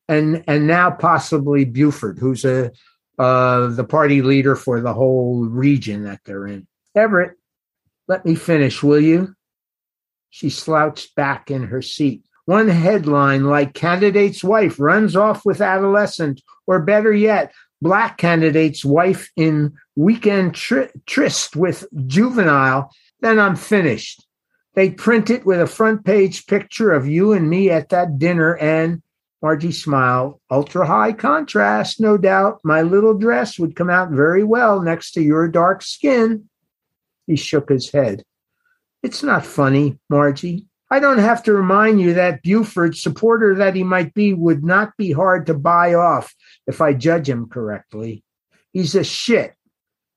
And 0.08 0.44
and 0.46 0.66
now 0.66 0.90
possibly 0.90 1.64
Buford, 1.64 2.18
who's 2.18 2.44
a 2.44 2.72
uh, 3.18 3.68
the 3.68 3.84
party 3.84 4.22
leader 4.22 4.56
for 4.56 4.80
the 4.80 4.94
whole 4.94 5.44
region 5.44 6.04
that 6.04 6.20
they're 6.24 6.46
in. 6.46 6.66
Everett, 6.94 7.36
let 8.08 8.24
me 8.24 8.34
finish, 8.34 8.82
will 8.82 9.00
you? 9.00 9.34
She 10.30 10.48
slouched 10.48 11.14
back 11.14 11.50
in 11.50 11.64
her 11.64 11.82
seat. 11.82 12.24
One 12.46 12.68
headline 12.68 13.44
like 13.44 13.74
candidate's 13.74 14.42
wife 14.42 14.80
runs 14.80 15.16
off 15.16 15.44
with 15.44 15.60
adolescent, 15.60 16.40
or 16.66 16.80
better 16.80 17.12
yet, 17.12 17.52
black 17.82 18.18
candidate's 18.18 18.84
wife 18.84 19.30
in 19.36 19.72
weekend 19.96 20.54
tri- 20.54 20.90
tryst 21.06 21.56
with 21.56 21.86
juvenile, 22.06 22.90
then 23.20 23.38
I'm 23.38 23.56
finished. 23.56 24.26
They 24.74 24.90
print 24.90 25.30
it 25.30 25.44
with 25.44 25.60
a 25.60 25.66
front 25.66 26.04
page 26.04 26.46
picture 26.46 26.92
of 26.92 27.06
you 27.06 27.32
and 27.32 27.50
me 27.50 27.70
at 27.70 27.88
that 27.88 28.18
dinner 28.18 28.56
and 28.56 29.02
Margie 29.42 29.72
smiled. 29.72 30.38
Ultra 30.50 30.86
high 30.86 31.12
contrast, 31.12 32.00
no 32.00 32.16
doubt. 32.16 32.60
My 32.62 32.82
little 32.82 33.14
dress 33.14 33.58
would 33.58 33.74
come 33.74 33.90
out 33.90 34.10
very 34.10 34.44
well 34.44 34.82
next 34.82 35.12
to 35.12 35.22
your 35.22 35.48
dark 35.48 35.82
skin. 35.82 36.48
He 37.26 37.36
shook 37.36 37.70
his 37.70 37.90
head. 37.90 38.22
It's 39.02 39.22
not 39.22 39.46
funny, 39.46 39.98
Margie. 40.10 40.66
I 40.90 40.98
don't 40.98 41.18
have 41.18 41.42
to 41.44 41.52
remind 41.52 42.00
you 42.00 42.14
that 42.14 42.42
Buford, 42.42 42.96
supporter 42.96 43.54
that 43.54 43.76
he 43.76 43.84
might 43.84 44.12
be, 44.12 44.34
would 44.34 44.64
not 44.64 44.96
be 44.96 45.12
hard 45.12 45.46
to 45.46 45.54
buy 45.54 45.94
off 45.94 46.34
if 46.66 46.80
I 46.80 46.94
judge 46.94 47.28
him 47.28 47.48
correctly. 47.48 48.24
He's 48.72 48.94
a 48.96 49.04
shit. 49.04 49.54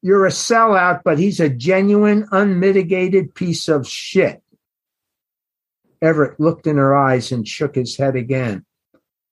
You're 0.02 0.26
a 0.26 0.32
sellout, 0.32 1.02
but 1.06 1.20
he's 1.20 1.40
a 1.40 1.48
genuine, 1.48 2.28
unmitigated 2.32 3.36
piece 3.36 3.68
of 3.68 3.88
shit. 3.88 4.42
Everett 6.02 6.40
looked 6.40 6.68
in 6.68 6.78
her 6.78 6.96
eyes 6.96 7.32
and 7.32 7.48
shook 7.48 7.76
his 7.76 7.96
head 7.96 8.16
again. 8.16 8.66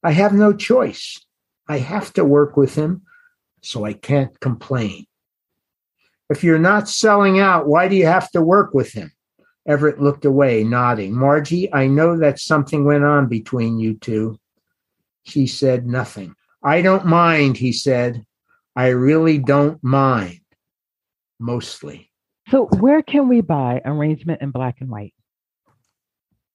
I 0.04 0.12
have 0.12 0.34
no 0.34 0.54
choice. 0.54 1.20
I 1.68 1.80
have 1.80 2.14
to 2.14 2.24
work 2.24 2.56
with 2.56 2.76
him, 2.76 3.02
so 3.62 3.84
I 3.84 3.94
can't 3.94 4.40
complain. 4.40 5.06
If 6.30 6.44
you're 6.44 6.60
not 6.60 6.88
selling 6.88 7.40
out, 7.40 7.68
why 7.68 7.88
do 7.88 7.96
you 7.96 8.06
have 8.06 8.32
to 8.32 8.42
work 8.42 8.74
with 8.74 8.94
him? 8.94 9.12
Everett 9.68 10.02
looked 10.02 10.26
away, 10.26 10.64
nodding. 10.64 11.14
Margie, 11.14 11.72
I 11.74 11.88
know 11.88 12.18
that 12.18 12.40
something 12.40 12.84
went 12.86 13.04
on 13.04 13.28
between 13.28 13.80
you 13.80 13.94
two. 13.96 14.40
She 15.24 15.48
said 15.48 15.86
nothing. 15.86 16.36
I 16.64 16.82
don't 16.82 17.06
mind, 17.06 17.58
he 17.58 17.72
said. 17.72 18.26
I 18.76 18.88
really 18.88 19.38
don't 19.38 19.84
mind. 19.84 20.40
Mostly. 21.40 22.12
So, 22.50 22.66
where 22.80 23.02
can 23.02 23.28
we 23.28 23.42
buy 23.42 23.82
Arrangement 23.86 24.42
in 24.42 24.52
Black 24.52 24.78
and 24.82 24.90
White? 24.90 25.14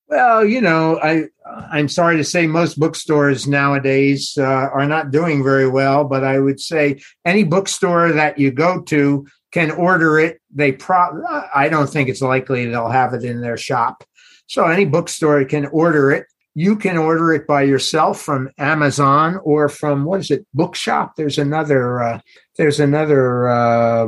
Well, 0.09 0.45
you 0.45 0.61
know, 0.61 1.01
I 1.03 1.27
I'm 1.73 1.89
sorry 1.89 2.17
to 2.17 2.25
say 2.25 2.47
most 2.47 2.79
bookstores 2.79 3.49
nowadays 3.49 4.37
uh, 4.39 4.45
are 4.45 4.87
not 4.87 5.11
doing 5.11 5.43
very 5.43 5.69
well, 5.69 6.05
but 6.05 6.23
I 6.23 6.39
would 6.39 6.61
say 6.61 7.01
any 7.25 7.43
bookstore 7.43 8.13
that 8.13 8.39
you 8.39 8.53
go 8.53 8.83
to 8.83 9.27
can 9.57 9.71
order 9.71 10.19
it. 10.19 10.41
They 10.55 10.73
pro 10.73 11.23
I 11.55 11.69
don't 11.69 11.89
think 11.89 12.09
it's 12.09 12.23
likely 12.23 12.67
they'll 12.67 12.91
have 12.91 13.15
it 13.15 13.25
in 13.25 13.41
their 13.41 13.57
shop. 13.57 14.05
So 14.47 14.67
any 14.67 14.85
bookstore 14.85 15.45
can 15.45 15.67
order 15.67 16.11
it 16.13 16.27
you 16.59 16.75
can 16.75 16.97
order 16.97 17.35
it 17.35 17.47
by 17.47 17.61
yourself 17.61 18.19
from 18.23 18.49
Amazon 18.57 19.39
or 19.45 19.69
from 19.69 20.07
what 20.07 20.21
is 20.21 20.31
it, 20.31 20.47
Bookshop. 20.55 21.15
There's 21.15 21.37
another 21.37 22.03
uh, 22.03 22.21
there's 22.57 22.81
another 22.81 23.47
uh, 23.47 24.07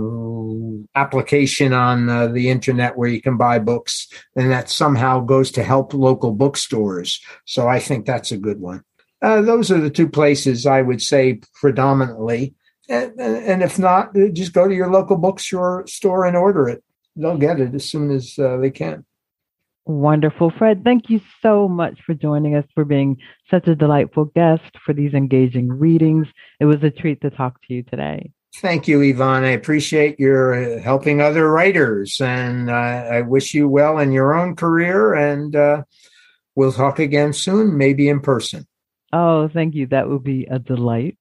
application 0.95 1.75
on 1.75 2.09
uh, 2.09 2.29
the 2.29 2.49
internet 2.49 2.97
where 2.97 3.11
you 3.11 3.21
can 3.21 3.37
buy 3.37 3.59
books, 3.59 4.09
and 4.35 4.51
that 4.51 4.71
somehow 4.71 5.21
goes 5.21 5.51
to 5.53 5.63
help 5.63 5.93
local 5.93 6.33
bookstores. 6.33 7.21
So 7.45 7.69
I 7.69 7.81
think 7.81 8.07
that's 8.07 8.33
a 8.33 8.39
good 8.39 8.61
one. 8.61 8.83
Uh, 9.21 9.43
those 9.43 9.71
are 9.71 9.81
the 9.81 9.91
two 9.91 10.09
places 10.09 10.65
I 10.65 10.81
would 10.81 11.03
say 11.03 11.41
predominantly. 11.61 12.55
And, 12.89 13.21
and, 13.21 13.63
if 13.63 13.79
not, 13.79 14.15
just 14.33 14.55
go 14.55 14.67
to 14.67 14.75
your 14.75 14.91
local 14.91 15.19
bookstore 15.19 15.87
store 15.87 16.25
and 16.25 16.37
order 16.37 16.69
it. 16.69 16.83
They'll 17.17 17.37
get 17.37 17.61
it 17.61 17.75
as 17.75 17.85
soon 17.85 18.11
as 18.11 18.39
uh, 18.39 18.57
they 18.57 18.71
can. 18.71 19.05
Wonderful. 19.85 20.53
Fred, 20.59 20.85
thank 20.85 21.09
you 21.09 21.21
so 21.43 21.67
much 21.67 21.99
for 22.05 22.15
joining 22.15 22.55
us, 22.55 22.65
for 22.75 22.85
being 22.85 23.17
such 23.51 23.67
a 23.69 23.75
delightful 23.75 24.27
guest, 24.27 24.71
for 24.85 24.93
these 24.93 25.15
engaging 25.15 25.69
readings. 25.69 26.27
It 26.61 26.67
was 26.67 26.83
a 26.83 26.91
treat 26.91 27.23
to 27.23 27.31
talk 27.31 27.61
to 27.67 27.75
you 27.75 27.83
today. 27.83 28.31
Thank 28.57 28.87
you, 28.87 29.01
Yvonne. 29.01 29.45
I 29.45 29.51
appreciate 29.51 30.21
your 30.21 30.53
uh, 30.53 30.83
helping 30.83 31.23
other 31.23 31.51
writers, 31.51 32.21
and 32.21 32.71
uh, 32.71 32.73
I 32.73 33.23
wish 33.23 33.55
you 33.55 33.67
well 33.67 33.99
in 33.99 34.13
your 34.13 34.35
own 34.35 34.57
career. 34.57 35.15
And 35.15 35.57
uh, 35.57 35.85
we'll 36.55 36.73
talk 36.73 36.99
again 36.99 37.33
soon, 37.33 37.79
maybe 37.79 38.11
in 38.11 38.21
person. 38.21 38.67
Oh, 39.13 39.49
thank 39.49 39.75
you. 39.75 39.87
That 39.87 40.11
would 40.11 40.23
be 40.23 40.45
a 40.51 40.59
delight. 40.59 41.17